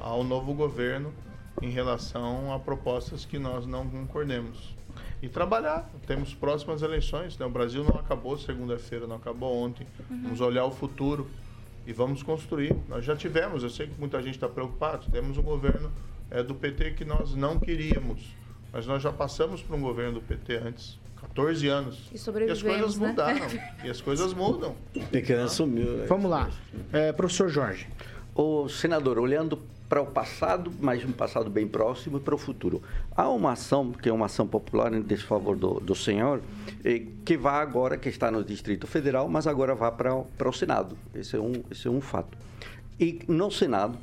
[0.00, 1.12] ao novo governo
[1.60, 4.74] em relação a propostas que nós não concordemos.
[5.22, 5.88] E trabalhar.
[6.06, 7.46] Temos próximas eleições, né?
[7.46, 9.86] O Brasil não acabou segunda-feira, não acabou ontem.
[10.10, 10.22] Uhum.
[10.24, 11.30] Vamos olhar o futuro
[11.86, 12.74] e vamos construir.
[12.88, 15.92] Nós já tivemos, eu sei que muita gente está preocupado, temos um governo
[16.30, 18.20] é, do PT que nós não queríamos.
[18.72, 22.10] Mas nós já passamos por um governo do PT antes, 14 anos.
[22.10, 23.08] E E as coisas né?
[23.08, 23.46] mudaram.
[23.84, 24.74] e as coisas mudam.
[25.10, 25.98] Pequena sumiu.
[25.98, 26.06] né?
[26.08, 26.50] Vamos lá.
[26.92, 27.86] É, professor Jorge.
[28.34, 29.58] O senador, olhando
[29.92, 32.80] para o passado, mas um passado bem próximo, e para o futuro.
[33.14, 36.40] Há uma ação, que é uma ação popular em desfavor do, do senhor,
[36.82, 40.52] eh, que vai agora, que está no Distrito Federal, mas agora vai para, para o
[40.54, 40.96] Senado.
[41.14, 42.38] Esse é, um, esse é um fato.
[42.98, 43.98] E no Senado,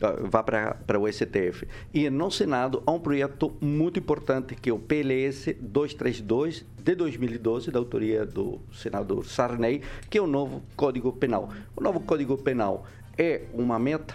[0.00, 1.68] ah, vai para, para o STF.
[1.92, 7.70] E no Senado há um projeto muito importante que é o PLS 232 de 2012,
[7.70, 11.50] da autoria do senador Sarney, que é o novo Código Penal.
[11.76, 12.86] O novo Código Penal
[13.18, 14.14] é uma meta,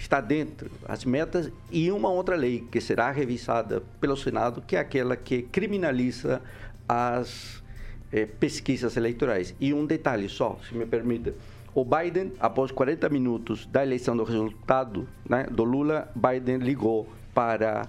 [0.00, 4.78] está dentro as metas e uma outra lei que será revisada pelo Senado, que é
[4.80, 6.40] aquela que criminaliza
[6.88, 7.62] as
[8.10, 9.54] eh, pesquisas eleitorais.
[9.60, 11.34] E um detalhe só, se me permite.
[11.74, 17.86] O Biden, após 40 minutos da eleição do resultado né, do Lula, Biden ligou para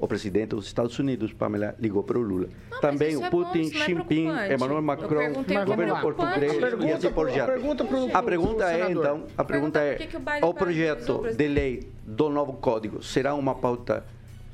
[0.00, 2.48] o presidente dos Estados Unidos, Pamela, ligou para o Lula.
[2.80, 4.28] Também isso o é bom, Putin, isso não é Xi Jinping.
[4.54, 7.46] Emmanuel Macron, é governo português e assim por diante.
[7.52, 9.04] pergunta pro- A pergunta pro é, senador.
[9.04, 9.98] então, a pergunta é,
[10.42, 14.04] o projeto de lei do novo código será uma pauta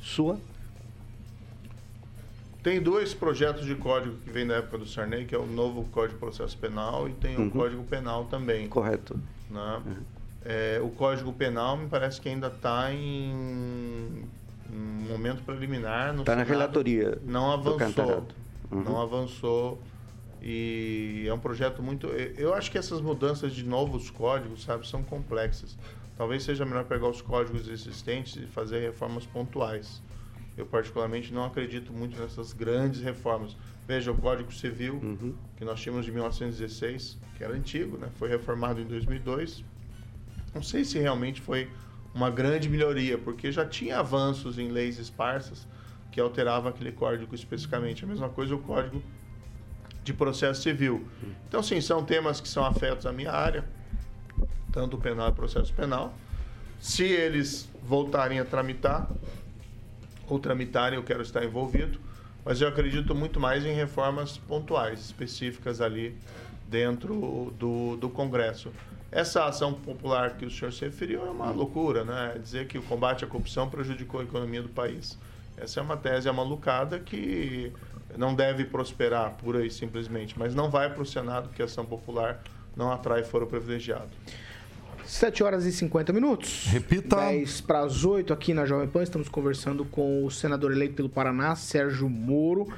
[0.01, 0.37] sua?
[2.63, 5.85] Tem dois projetos de código que vem da época do Sarney, que é o novo
[5.93, 7.51] Código de Processo Penal e tem o Uhum.
[7.51, 8.67] Código Penal também.
[8.67, 9.17] Correto.
[9.49, 9.81] né?
[10.45, 14.25] É, o Código Penal me parece que ainda está em
[14.73, 16.11] um momento preliminar.
[16.13, 18.27] Está Tá na relatoria Não avançou.
[18.71, 18.83] Uhum.
[18.83, 19.81] Não avançou.
[20.43, 22.07] E é um projeto muito.
[22.09, 25.77] Eu acho que essas mudanças de novos códigos, sabe, são complexas.
[26.17, 30.01] Talvez seja melhor pegar os códigos existentes e fazer reformas pontuais.
[30.57, 33.57] Eu, particularmente, não acredito muito nessas grandes reformas.
[33.87, 35.35] Veja, o Código Civil, Uhum.
[35.57, 38.09] que nós tínhamos de 1916, que era antigo, né?
[38.17, 39.63] foi reformado em 2002.
[40.55, 41.69] Não sei se realmente foi
[42.17, 45.69] uma grande melhoria, porque já tinha avanços em leis esparsas
[46.11, 48.05] que alteravam aquele código especificamente.
[48.05, 49.03] A mesma coisa o Código
[50.03, 51.07] de Processo Civil.
[51.47, 53.67] Então, sim, são temas que são afetos à minha área,
[54.73, 56.15] tanto penal e processo penal.
[56.81, 59.11] Se eles voltarem a tramitar,
[60.27, 62.01] ou tramitarem, eu quero estar envolvido,
[62.43, 66.17] mas eu acredito muito mais em reformas pontuais, específicas ali
[66.67, 68.73] dentro do, do Congresso.
[69.17, 72.39] Essa ação popular que o senhor se referiu é uma loucura, né?
[72.39, 75.17] Dizer que o combate à corrupção prejudicou a economia do país.
[75.57, 77.73] Essa é uma tese amalucada que
[78.15, 81.87] não deve prosperar pura e simplesmente, mas não vai para o Senado porque a ação
[81.87, 82.43] popular
[82.77, 84.11] não atrai foro privilegiado.
[85.07, 86.67] 7 horas e 50 minutos.
[86.67, 87.17] Repita.
[87.17, 89.03] 10 para as 8 aqui na Jovem Pan.
[89.03, 92.69] Estamos conversando com o senador eleito pelo Paraná, Sérgio Moro.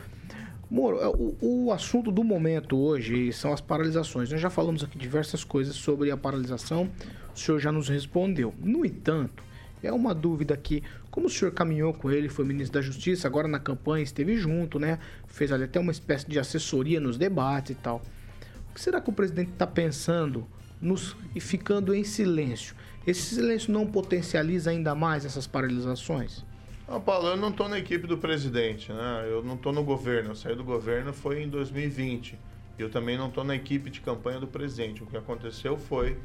[0.71, 4.31] Moro, é, o, o assunto do momento hoje são as paralisações.
[4.31, 6.91] Nós já falamos aqui diversas coisas sobre a paralisação.
[7.35, 8.53] O senhor já nos respondeu.
[8.59, 9.43] No entanto,
[9.83, 10.83] é uma dúvida aqui.
[11.11, 14.79] Como o senhor caminhou com ele, foi ministro da Justiça, agora na campanha esteve junto,
[14.79, 14.99] né?
[15.27, 18.03] Fez ali até uma espécie de assessoria nos debates e tal.
[18.71, 20.47] O que será que o presidente está pensando
[20.81, 22.75] nos, e ficando em silêncio?
[23.07, 26.45] Esse silêncio não potencializa ainda mais essas paralisações?
[27.05, 29.26] Paulo, eu não estou na equipe do presidente, né?
[29.28, 30.30] Eu não estou no governo.
[30.30, 32.39] Eu saí do governo foi em 2020.
[32.78, 35.03] E eu também não estou na equipe de campanha do presidente.
[35.03, 36.18] O que aconteceu foi,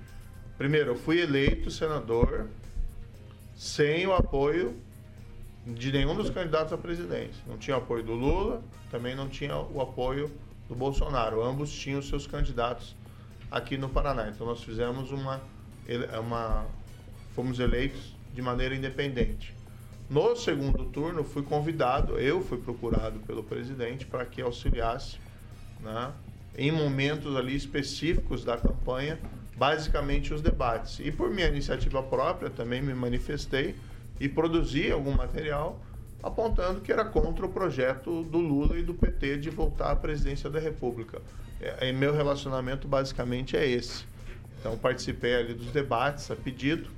[0.57, 2.47] primeiro, eu fui eleito senador
[3.53, 4.73] sem o apoio
[5.67, 7.43] de nenhum dos candidatos à presidência.
[7.45, 10.31] Não tinha apoio do Lula, também não tinha o apoio
[10.69, 11.43] do Bolsonaro.
[11.43, 12.95] Ambos tinham seus candidatos
[13.51, 14.29] aqui no Paraná.
[14.29, 15.41] Então nós fizemos uma,
[16.21, 16.65] uma
[17.35, 19.53] fomos eleitos de maneira independente.
[20.13, 25.17] No segundo turno, fui convidado, eu fui procurado pelo presidente para que auxiliasse,
[25.81, 26.13] né,
[26.55, 29.19] em momentos ali específicos da campanha,
[29.57, 30.99] basicamente os debates.
[30.99, 33.75] E por minha iniciativa própria, também me manifestei
[34.19, 35.81] e produzi algum material
[36.21, 40.47] apontando que era contra o projeto do Lula e do PT de voltar à presidência
[40.47, 41.23] da República.
[41.59, 44.05] É, e meu relacionamento basicamente é esse.
[44.59, 46.91] Então participei ali dos debates a pedido,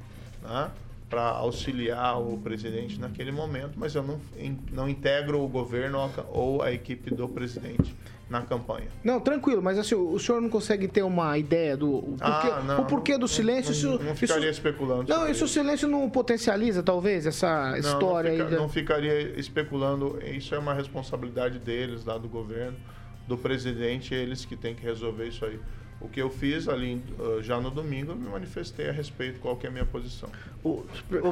[0.44, 0.70] né,
[1.16, 6.62] para auxiliar o presidente naquele momento, mas eu não, in- não integro o governo ou
[6.62, 7.96] a equipe do presidente
[8.30, 8.90] na campanha.
[9.02, 12.64] Não, tranquilo, mas assim, o senhor não consegue ter uma ideia do o porquê, Ah,
[12.68, 13.72] não, o porquê do silêncio?
[13.72, 17.78] não- isso, não ficaria isso- especulando Não, isso o silêncio não potencializa, talvez, essa Não,
[17.78, 18.44] história não, aí.
[18.44, 20.20] fica- da- não ficaria especulando.
[20.22, 22.76] Isso é uma responsabilidade deles, lá do governo,
[23.26, 25.58] do presidente, eles que têm que resolver isso aí.
[26.02, 29.56] O que eu fiz ali uh, já no domingo, eu me manifestei a respeito qual
[29.56, 30.30] que é a minha posição.
[30.64, 30.84] Ô,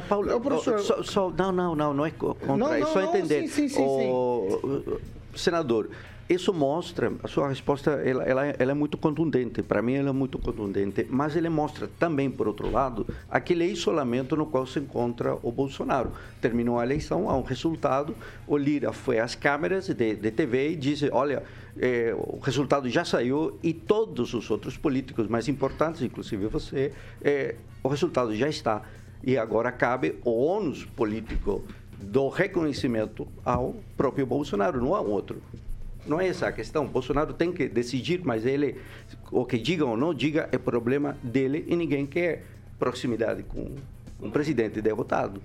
[0.08, 2.86] Paulo, Ô, professor- só- só- não, não, não, não é co- contra, Não, é não,
[2.92, 3.46] só não, entender.
[3.48, 5.00] sim, sim, sim, Ô, ô,
[5.36, 5.90] senador,
[6.28, 10.12] isso mostra, a sua resposta ela, ela, ela é muito contundente, para mim ela é
[10.12, 15.36] muito contundente, mas ele mostra também, por outro lado, aquele isolamento no qual se encontra
[15.42, 16.12] o Bolsonaro.
[16.40, 18.16] Terminou a eleição, há um resultado,
[18.46, 21.42] o Lira foi às câmeras de, de TV e disse, olha,
[21.78, 27.56] eh, o resultado já saiu e todos os outros políticos mais importantes, inclusive você, eh,
[27.82, 28.82] o resultado já está.
[29.22, 31.62] E agora cabe o ônus político
[32.00, 35.42] do reconhecimento ao próprio Bolsonaro, não ao outro.
[36.06, 36.86] Não é essa a questão.
[36.86, 38.80] Bolsonaro tem que decidir, mas ele,
[39.30, 42.44] o que diga ou não diga, é problema dele e ninguém quer
[42.78, 43.74] proximidade com
[44.20, 45.40] um presidente derrotado.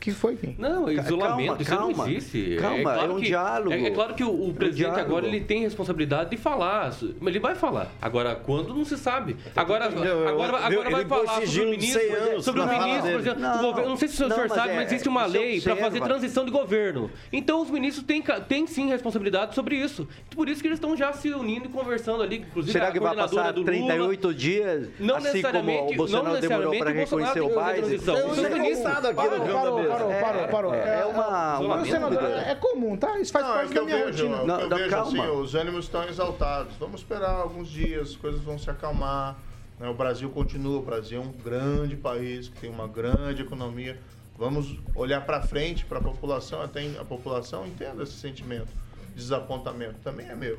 [0.00, 0.56] O que foi, Kim?
[0.58, 2.56] Não, isolamento, isso calma, não existe.
[2.58, 3.70] calma, é um que, diálogo.
[3.74, 5.00] É, é claro que o, o É um presidente diálogo.
[5.02, 6.90] agora ele tem responsabilidade de falar.
[7.20, 7.92] Mas ele vai falar.
[8.00, 9.36] Agora, quando não se sabe.
[9.54, 12.00] Agora, Não, agora, agora ele vai falar sobre o ministro.
[12.00, 13.40] 100 anos Sobre o ministro, por exemplo.
[13.40, 15.26] Não, o governo, não sei se o não, senhor mas sabe, é- mas existe uma
[15.26, 17.10] lei para fazer transição de governo.
[17.30, 20.08] Então, os ministros têm, têm sim responsabilidade sobre isso.
[20.34, 22.36] Por isso que eles estão já se unindo e conversando ali.
[22.38, 23.70] Inclusive, Será a que vai coordenadora passar do Lula.
[23.70, 27.40] 38 dias, Não assim como necessariamente, o Bolsonaro não demorou necessariamente para o Bolsonaro reconhecer
[27.40, 27.94] o.
[28.16, 30.74] Então, isso é ministros- Nada aqui no parou, parou, parou, parou.
[30.74, 33.18] É uma, uma Meu senador, é comum, tá?
[33.18, 34.44] Isso faz Não, é parte que da eu minha vejo, rotina.
[34.44, 35.32] Não, eu não, vejo assim, calma.
[35.32, 36.76] os ânimos estão exaltados.
[36.76, 39.36] Vamos esperar alguns dias, as coisas vão se acalmar.
[39.78, 39.88] né?
[39.88, 43.98] O Brasil continua, o Brasil é um grande país que tem uma grande economia.
[44.38, 48.68] Vamos olhar para frente para a população, até a população entenda esse sentimento.
[49.14, 50.56] Desapontamento também é meu.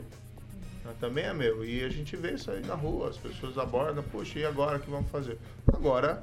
[0.85, 0.91] né?
[0.99, 1.65] Também é meu.
[1.65, 4.79] E a gente vê isso aí na rua, as pessoas abordam, puxa, e agora o
[4.79, 5.37] que vamos fazer?
[5.73, 6.21] Agora,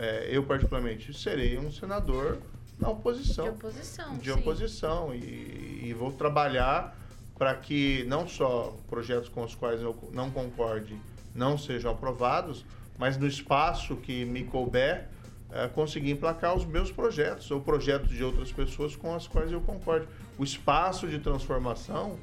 [0.00, 2.38] é, eu particularmente serei um senador
[2.78, 4.38] na oposição De oposição, de sim.
[4.38, 6.96] oposição e, e vou trabalhar
[7.38, 10.96] para que não só projetos com os quais eu não concorde
[11.34, 12.64] não sejam aprovados,
[12.98, 15.08] mas no espaço que me couber
[15.52, 19.60] eh, conseguir emplacar os meus projetos ou projetos de outras pessoas com as quais eu
[19.60, 20.08] concordo.
[20.38, 22.16] O espaço de transformação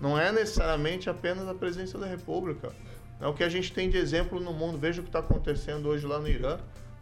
[0.00, 2.72] não é necessariamente apenas a presidência da República.
[3.20, 4.78] É o que a gente tem de exemplo no mundo.
[4.78, 6.58] Veja o que está acontecendo hoje lá no Irã,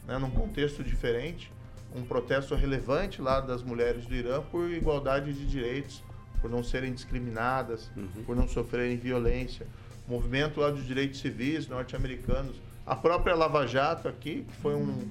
[0.07, 1.51] né, num contexto diferente
[1.97, 6.03] um protesto relevante lá das mulheres do Irã por igualdade de direitos,
[6.41, 7.91] por não serem discriminadas,
[8.27, 9.67] por não sofrerem violência.
[10.07, 12.57] O movimento lá dos direitos civis norte-americanos.
[12.85, 15.11] A própria Lava Jato aqui, que foi um,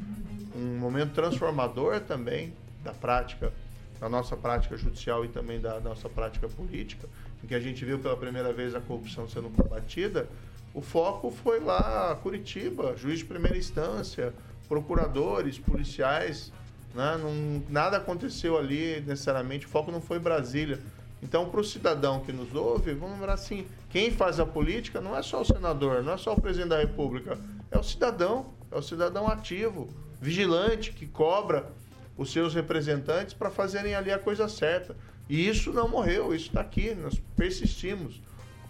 [0.56, 3.52] um momento transformador também da prática,
[4.00, 7.10] da nossa prática judicial e também da nossa prática política,
[7.44, 10.30] em que a gente viu pela primeira vez a corrupção sendo combatida.
[10.74, 14.34] O foco foi lá Curitiba, juiz de primeira instância,
[14.68, 16.52] procuradores, policiais,
[16.96, 17.18] né?
[17.18, 20.80] Não, nada aconteceu ali necessariamente, o foco não foi Brasília.
[21.22, 25.16] Então, para o cidadão que nos ouve, vamos lembrar assim: quem faz a política não
[25.16, 27.38] é só o senador, não é só o presidente da República,
[27.70, 29.90] é o cidadão, é o cidadão ativo,
[30.22, 31.70] vigilante, que cobra
[32.18, 34.96] os seus representantes para fazerem ali a coisa certa.
[35.28, 38.22] E isso não morreu, isso está aqui, nós persistimos.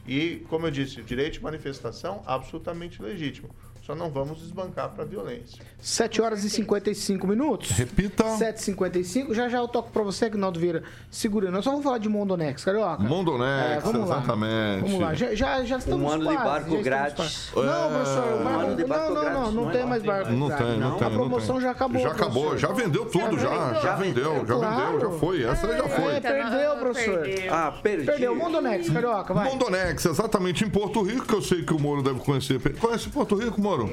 [0.07, 3.49] E, como eu disse, direito de manifestação absolutamente legítimo.
[3.85, 5.63] Só não vamos desbancar para a violência.
[5.79, 7.69] 7 horas e 55 minutos.
[7.69, 8.23] Repita.
[8.23, 9.31] 7h55.
[9.35, 10.81] Já já eu toco pra você, Agnaldo Vieira.
[11.11, 11.53] Segurando.
[11.53, 13.03] Nós só vamos falar de Mondonex, carioca.
[13.03, 14.17] Mondonex, É, vamos lá.
[14.17, 14.81] exatamente.
[14.85, 15.13] Vamos lá.
[15.13, 17.49] Já, já, já estamos Um ano de quase, barco já estamos grátis.
[17.53, 17.67] quase.
[17.67, 18.23] Não, É, professor.
[18.23, 19.73] o um barco- ano de barco não, não, não, não não é?
[19.73, 20.65] tem mais barco Não grátis.
[20.67, 21.07] tem, não tem.
[21.07, 22.01] A promoção não já acabou.
[22.01, 22.67] Já acabou, professor.
[22.69, 23.49] já vendeu tudo, já.
[23.49, 23.81] vendeu.
[23.83, 25.43] Já vendeu, já vendeu, já foi.
[25.43, 26.13] Essa já foi.
[26.15, 27.19] É, perdeu, professor.
[27.51, 28.05] Ah, perdi.
[28.07, 28.35] Perdeu.
[28.35, 29.47] Mondonex, carioca, vai.
[29.51, 32.59] Mondonex, exatamente em Porto Rico, que eu sei que o Moro deve conhecer.
[32.79, 33.74] Conhece Porto Rico, Moro?
[33.83, 33.89] Moro?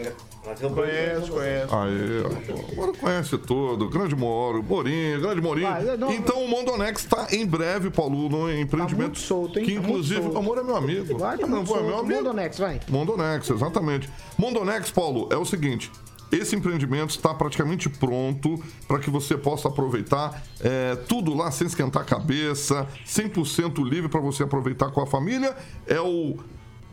[0.75, 1.75] Conheço, conheço.
[1.77, 2.73] Aí, ó.
[2.73, 3.89] O Moro conhece todo.
[3.89, 5.69] Grande Moro, Morinho, grande Morinho.
[5.71, 8.97] Vai, não- Então o Mondonex está em breve, Paulo, no empreendimento.
[9.03, 9.65] muito solto, hein?
[9.65, 11.17] Que Tá muito inclusive, o Moro é meu amigo.
[11.17, 11.91] Vai, tá não, é meu solto.
[12.01, 12.15] amigo.
[12.23, 12.81] Mondonex, vai.
[12.89, 14.11] Mondonex, exatamente.
[14.37, 15.91] Mondonex, Paulo, é o seguinte.
[16.33, 18.59] Esse empreendimento está praticamente pronto
[18.89, 24.21] para que você possa aproveitar é, tudo lá sem esquentar a cabeça, 100% livre para
[24.21, 25.55] você aproveitar com a família.
[25.87, 26.37] É o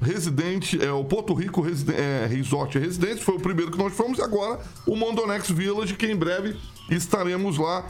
[0.01, 4.17] residente, é o Porto Rico Residen é, Resort Residência, foi o primeiro que nós fomos,
[4.19, 6.55] e agora o Mondonex Village, que em breve
[6.89, 7.85] estaremos lá.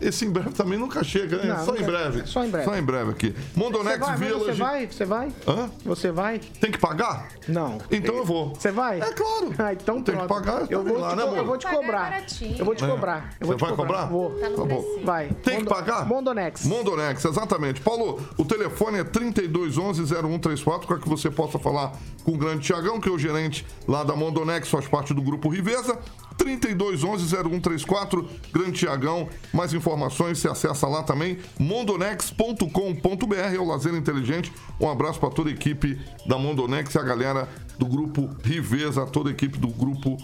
[0.00, 1.44] Esse em breve também nunca chega, né?
[1.48, 2.26] Não, só nunca- em breve.
[2.26, 2.64] só em breve.
[2.64, 3.34] Só em breve aqui.
[3.54, 4.44] Mondonex Você vai, Village.
[4.44, 4.86] você vai?
[4.86, 5.28] Você vai?
[5.46, 5.70] Hã?
[5.84, 6.38] Você vai?
[6.38, 7.28] Tem que pagar?
[7.48, 7.76] Não.
[7.90, 8.54] Então eu vou.
[8.54, 9.00] Você vai?
[9.00, 9.50] É claro.
[9.58, 11.70] Ah, então Tem que pagar, eu tá vou, lá, te, né, eu vou te é
[11.74, 12.24] cobrar.
[12.58, 12.86] eu vou te É.
[12.88, 13.30] cobrar.
[13.40, 14.06] Eu Você vai cobrar?
[14.06, 14.30] Vou.
[14.38, 14.84] Tá Tá bom.
[15.04, 15.28] Vai.
[15.28, 16.06] Tem que Mondo- pagar?
[16.06, 16.64] Mondonex.
[16.64, 17.80] Mondonex, exatamente.
[17.82, 21.92] Paulo, o telefone é 3211-0134 para que você possa falar
[22.24, 25.48] com o grande Tiagão, que é o gerente lá da Mondonex, faz parte do grupo
[25.48, 25.98] Riveza.
[26.38, 29.28] 3211-0134, grande Tiagão.
[29.52, 34.52] Mais informações você acessa lá também, mondonex.com.br, é o lazer inteligente.
[34.80, 39.28] Um abraço para toda a equipe da Mondonex e a galera do grupo Riveza, toda
[39.30, 40.16] a equipe do grupo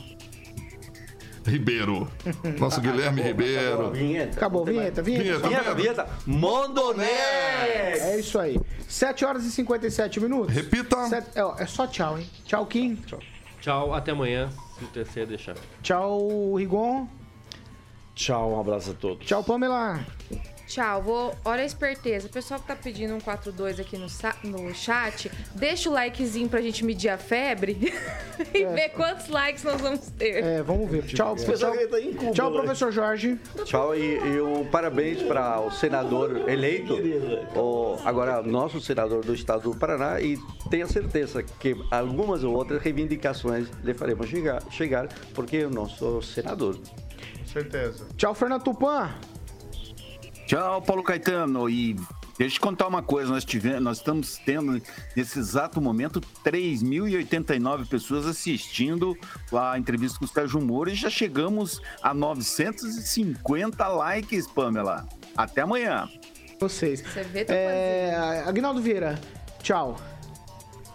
[1.50, 2.08] Ribeiro.
[2.58, 3.90] Nosso Guilherme Ribeiro.
[3.90, 4.36] Vinheta.
[4.36, 5.24] Acabou, vinheta, vinheta.
[5.24, 6.08] Vinheta, Vinheta, vinheta.
[6.26, 7.08] Mondonex!
[8.02, 8.58] É isso aí.
[8.88, 10.54] 7 horas e 57 minutos.
[10.54, 11.06] Repita.
[11.08, 12.28] Sete- é, ó, é só tchau, hein?
[12.44, 12.98] Tchau, Kim.
[13.60, 15.56] Tchau, até amanhã, se o terceiro deixar.
[15.82, 17.06] Tchau, Rigon.
[18.14, 19.26] Tchau, um abraço a todos.
[19.26, 20.00] Tchau, Pamela.
[20.66, 21.34] Tchau, vou.
[21.44, 22.26] Olha a esperteza.
[22.26, 24.06] O pessoal que tá pedindo um 42 aqui no,
[24.44, 27.92] no chat, deixa o likezinho pra gente medir a febre
[28.52, 30.42] e ver quantos likes nós vamos ter.
[30.42, 31.04] É, vamos ver.
[31.04, 32.58] Tchau, tchau, Pessoal que tá em Cuba, tchau né?
[32.58, 33.38] professor Jorge.
[33.64, 36.94] Tchau e, e um parabéns para o senador eleito,
[37.54, 40.36] o, agora nosso senador do estado do Paraná, e
[40.68, 46.20] tenha certeza que algumas ou outras reivindicações lhe faremos chegar, chegar porque eu não sou
[46.20, 46.78] senador.
[47.46, 48.06] Certeza.
[48.16, 49.14] Tchau, Fernando Tupan.
[50.46, 51.68] Tchau, Paulo Caetano.
[51.68, 51.94] E
[52.38, 54.80] deixa eu te contar uma coisa: nós, tivemos, nós estamos tendo,
[55.16, 59.16] nesse exato momento, 3.089 pessoas assistindo
[59.52, 65.06] a entrevista com o Sérgio Moro e já chegamos a 950 likes, Pamela.
[65.36, 66.08] Até amanhã.
[66.58, 67.02] Vocês.
[67.02, 69.20] Você vê, É, Agnaldo Vieira.
[69.62, 69.96] Tchau.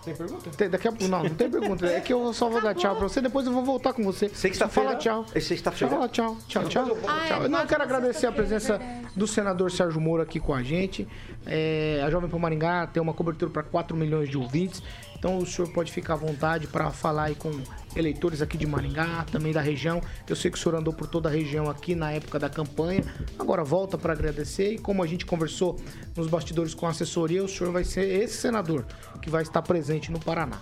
[0.04, 0.50] Tem pergunta?
[0.52, 1.08] Tem- daqui a pouco.
[1.08, 1.86] Não, não tem pergunta.
[1.86, 4.30] É que eu só vou dar tchau pra você, depois eu vou voltar com você.
[4.30, 4.90] Sexta-feira?
[4.90, 5.26] Fala tchau.
[5.34, 5.94] É sexta-feira?
[5.94, 6.38] Fala tchau.
[6.48, 6.98] Tchau, tchau.
[7.08, 7.50] Ah, é, tchau.
[7.50, 11.08] Não, eu quero agradecer a presença é do senador Sérgio Moro aqui com a gente.
[11.46, 14.82] É, a Jovem Pan Maringá tem uma cobertura para 4 milhões de ouvintes.
[15.22, 17.52] Então o senhor pode ficar à vontade para falar aí com
[17.96, 20.02] eleitores aqui de Maringá, também da região.
[20.28, 23.04] Eu sei que o senhor andou por toda a região aqui na época da campanha.
[23.38, 25.80] Agora volta para agradecer e como a gente conversou
[26.18, 28.84] nos bastidores com a assessoria, o senhor vai ser esse senador
[29.22, 30.60] que vai estar presente no Paraná.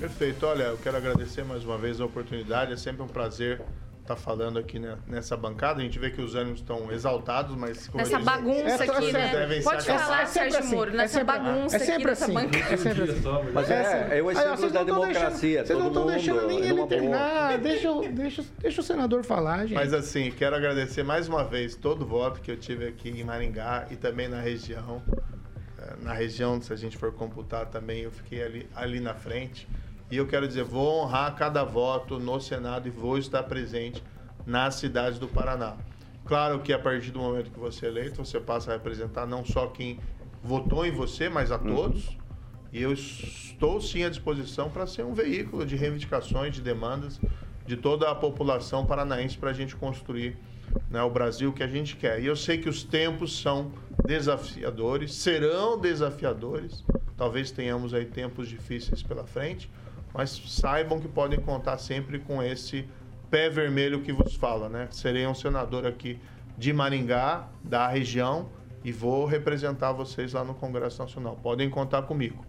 [0.00, 0.46] Perfeito.
[0.46, 2.72] Olha, eu quero agradecer mais uma vez a oportunidade.
[2.72, 3.60] É sempre um prazer
[4.04, 5.80] estar falando aqui né, nessa bancada.
[5.80, 7.88] A gente vê que os ânimos estão exaltados, mas...
[7.92, 9.28] Nessa disse, bagunça É, aqui, né?
[9.32, 12.24] devem Pode falar, É sempre Sérgio assim, Moro, é nessa bagunça é sempre aqui, nessa
[12.24, 12.58] assim, bancada.
[12.72, 13.22] É sempre assim.
[13.52, 16.46] Mas é, é o Aí, ó, exemplo da democracia, Vocês não todo estão mundo deixando
[16.46, 17.58] nem ele terminar.
[17.58, 19.74] Deixa, o- deixa, deixa o senador falar, gente.
[19.74, 23.24] Mas assim, quero agradecer mais uma vez todo o voto que eu tive aqui em
[23.24, 25.02] Maringá e também na região.
[25.78, 29.66] Eh, Na região, se a gente for computar também, eu fiquei ali, ali na frente.
[30.14, 34.00] E eu quero dizer, vou honrar cada voto no Senado e vou estar presente
[34.46, 35.76] nas cidades do Paraná.
[36.24, 39.44] Claro que a partir do momento que você é eleito, você passa a representar não
[39.44, 39.98] só quem
[40.40, 42.16] votou em você, mas a todos.
[42.72, 47.20] E eu estou sim à disposição para ser um veículo de reivindicações, de demandas
[47.66, 50.38] de toda a população paranaense para a gente construir
[50.88, 52.22] né, o Brasil que a gente quer.
[52.22, 53.72] E eu sei que os tempos são
[54.06, 56.84] desafiadores, serão desafiadores.
[57.16, 59.68] Talvez tenhamos aí tempos difíceis pela frente,
[60.14, 62.88] mas saibam que podem contar sempre com esse
[63.28, 64.86] pé vermelho que vos fala, né?
[64.92, 66.20] Serei um senador aqui
[66.56, 68.48] de Maringá, da região,
[68.84, 71.36] e vou representar vocês lá no Congresso Nacional.
[71.42, 72.46] Podem contar comigo.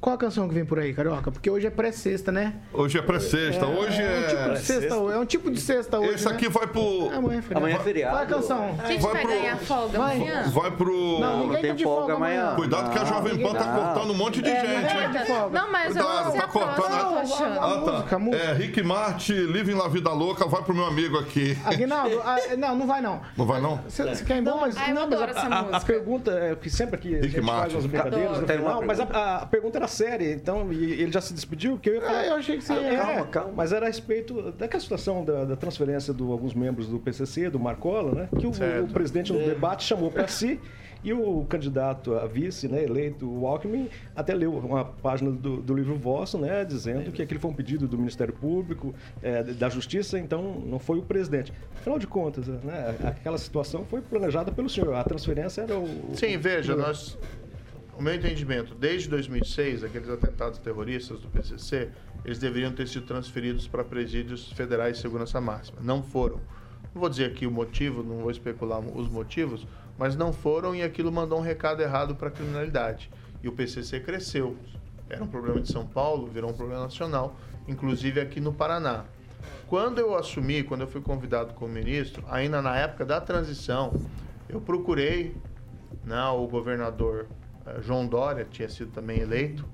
[0.00, 1.30] Qual a canção que vem por aí, Carioca?
[1.30, 2.54] Porque hoje é pré-sexta, né?
[2.72, 4.52] Hoje é pré-sexta, hoje É um tipo é.
[4.54, 5.14] de sexta, hoje.
[5.14, 6.32] é um tipo de sexta hoje, Esse né?
[6.32, 7.10] aqui vai pro.
[7.12, 7.58] Amanhã é feriado.
[7.58, 8.14] Amanhã é feriado.
[8.16, 8.76] Qual a canção?
[8.82, 10.16] A gente Vai vai pro- ganhar folga Vai.
[10.16, 10.42] amanhã?
[10.48, 11.20] Vai pro.
[11.20, 12.40] Não, ninguém tem tá de folga folga amanhã.
[12.40, 12.56] amanhã.
[12.56, 13.84] Cuidado que a Jovem Pan tá Não.
[13.84, 15.60] cortando um monte de É, gente, tá de folga.
[15.60, 17.58] Não, mas eu tá a próxima, cortando eu tô a- achando.
[17.60, 18.42] a música, a música.
[18.44, 21.58] É, Rick Martin, Living La Vida Louca, vai pro meu amigo aqui.
[21.62, 23.20] Aguinaldo, ah, não, não vai não.
[23.36, 23.78] Não vai não?
[23.86, 24.56] Você quer ir embora?
[24.62, 27.20] mas, Ah, eu não, mas adoro a, a- a pergunta é que sempre aqui a
[27.20, 29.04] Rick gente faz umas brincadeiras no final, mas a,
[29.42, 32.18] a pergunta era séria, então, e ele já se despediu, que eu ia falar.
[32.20, 33.52] Ah, eu achei que você ia- É, Calma, calma.
[33.54, 37.58] Mas era a respeito daquela situação da, da transferência de alguns membros do PCC, do
[37.60, 38.28] Marcola, né?
[38.38, 40.58] Que o, o presidente no debate chamou para si
[41.02, 45.74] E o candidato a vice, né, eleito, o Alckmin, até leu uma página do, do
[45.74, 50.18] livro vosso, né, dizendo que aquele foi um pedido do Ministério Público, é, da Justiça,
[50.18, 51.54] então não foi o presidente.
[51.78, 54.94] Afinal de contas, né, aquela situação foi planejada pelo senhor.
[54.94, 55.88] A transferência era o.
[56.12, 57.16] Sim, veja, nós.
[57.96, 61.90] O meu entendimento, desde 2006, aqueles atentados terroristas do PCC,
[62.24, 65.78] eles deveriam ter sido transferidos para presídios federais de segurança máxima.
[65.82, 66.40] Não foram.
[66.94, 69.66] Não vou dizer aqui o motivo, não vou especular os motivos,
[69.98, 73.10] mas não foram e aquilo mandou um recado errado para a criminalidade.
[73.42, 74.56] E o PCC cresceu.
[75.08, 77.36] Era um problema de São Paulo, virou um problema nacional,
[77.68, 79.04] inclusive aqui no Paraná.
[79.66, 83.92] Quando eu assumi, quando eu fui convidado como ministro, ainda na época da transição,
[84.48, 85.36] eu procurei
[86.04, 87.28] né, o governador
[87.80, 89.64] João Dória, tinha sido também eleito,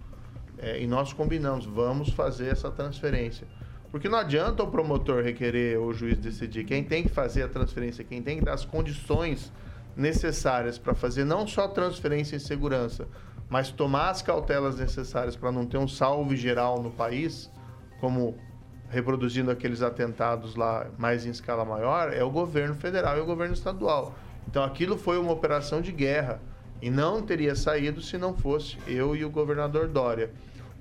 [0.59, 3.47] eh, e nós combinamos, vamos fazer essa transferência.
[3.91, 6.65] Porque não adianta o promotor requerer ou o juiz decidir.
[6.65, 9.53] Quem tem que fazer a transferência, quem tem que dar as condições
[9.97, 13.09] necessárias para fazer não só transferência em segurança,
[13.49, 17.51] mas tomar as cautelas necessárias para não ter um salve geral no país,
[18.01, 18.37] como
[18.91, 23.55] reproduzindo aqueles atentados lá mais em escala maior, é o governo federal e o governo
[23.55, 24.15] estadual.
[24.49, 26.41] Então aquilo foi uma operação de guerra
[26.81, 30.31] e não teria saído se não fosse eu e o governador Dória.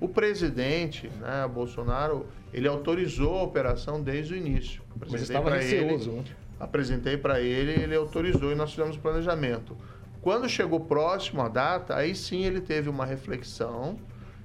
[0.00, 4.82] O presidente, né, Bolsonaro, ele autorizou a operação desde o início.
[5.10, 6.24] Mas estava receoso, ele, né?
[6.60, 9.76] Apresentei para ele, ele autorizou e nós fizemos o planejamento.
[10.20, 13.98] Quando chegou próximo à data, aí sim ele teve uma reflexão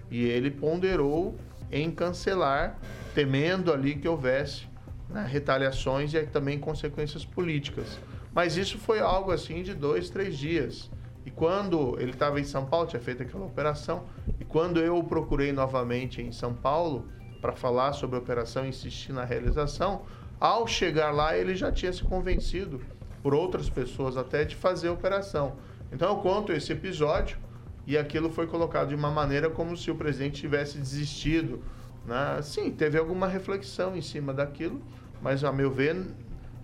[0.10, 1.36] e ele ponderou
[1.72, 2.78] em cancelar,
[3.16, 4.68] temendo ali que houvesse
[5.10, 7.98] né, retaliações e também consequências políticas.
[8.34, 10.90] Mas isso foi algo assim de dois, três dias.
[11.26, 14.06] E quando ele estava em São Paulo, tinha feito aquela operação,
[14.40, 17.08] e quando eu o procurei novamente em São Paulo
[17.42, 20.04] para falar sobre a operação insistir na realização,
[20.40, 22.82] ao chegar lá ele já tinha se convencido
[23.22, 25.58] por outras pessoas até de fazer a operação.
[25.92, 27.38] Então eu conto esse episódio
[27.86, 31.62] e aquilo foi colocado de uma maneira como se o presidente tivesse desistido.
[32.06, 32.42] Né?
[32.42, 34.82] Sim, teve alguma reflexão em cima daquilo,
[35.22, 35.96] mas a meu ver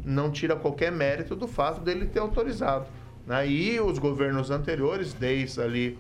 [0.04, 2.88] não tira qualquer mérito do fato dele ter autorizado.
[3.28, 3.48] Né?
[3.48, 6.00] E os governos anteriores, desde ali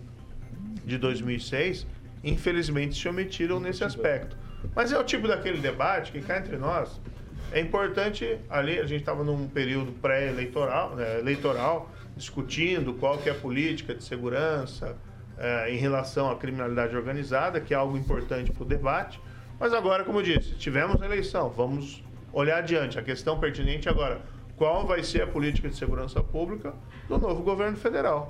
[0.85, 1.85] de 2006,
[2.23, 4.35] infelizmente se omitiram nesse aspecto.
[4.73, 6.99] Mas é o tipo daquele debate que cá entre nós
[7.51, 13.31] é importante ali a gente estava num período pré-eleitoral, né, eleitoral, discutindo qual que é
[13.31, 14.97] a política de segurança
[15.37, 19.19] eh, em relação à criminalidade organizada, que é algo importante para o debate.
[19.59, 22.03] Mas agora, como eu disse, tivemos a eleição, vamos
[22.33, 22.99] olhar adiante.
[22.99, 24.19] A questão pertinente agora,
[24.57, 26.73] qual vai ser a política de segurança pública
[27.07, 28.29] do novo governo federal?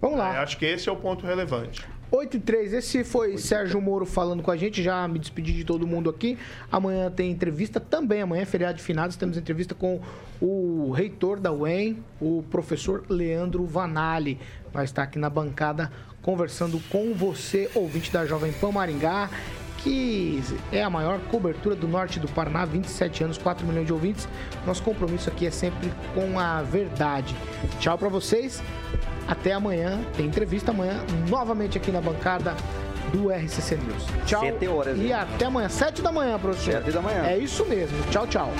[0.00, 0.36] Vamos lá.
[0.36, 1.84] É, acho que esse é o ponto relevante.
[2.10, 5.64] 8 e 3, esse foi Sérgio Moro falando com a gente, já me despedi de
[5.64, 6.36] todo mundo aqui.
[6.70, 9.98] Amanhã tem entrevista também, amanhã é feriado de finados, temos entrevista com
[10.38, 14.38] o reitor da UEM, o professor Leandro Vanali.
[14.70, 19.30] Vai estar aqui na bancada conversando com você, ouvinte da Jovem Pan Maringá,
[19.82, 24.28] que é a maior cobertura do norte do Paraná, 27 anos, 4 milhões de ouvintes.
[24.66, 27.34] Nosso compromisso aqui é sempre com a verdade.
[27.80, 28.62] Tchau para vocês.
[29.26, 32.54] Até amanhã, tem entrevista amanhã, novamente aqui na bancada
[33.12, 34.04] do RCC News.
[34.26, 34.40] Tchau.
[34.40, 35.12] Sete horas, E hein?
[35.12, 36.72] até amanhã, 7 da manhã, professor.
[36.74, 37.24] Sete da manhã.
[37.26, 37.96] É isso mesmo.
[38.10, 38.50] Tchau, tchau.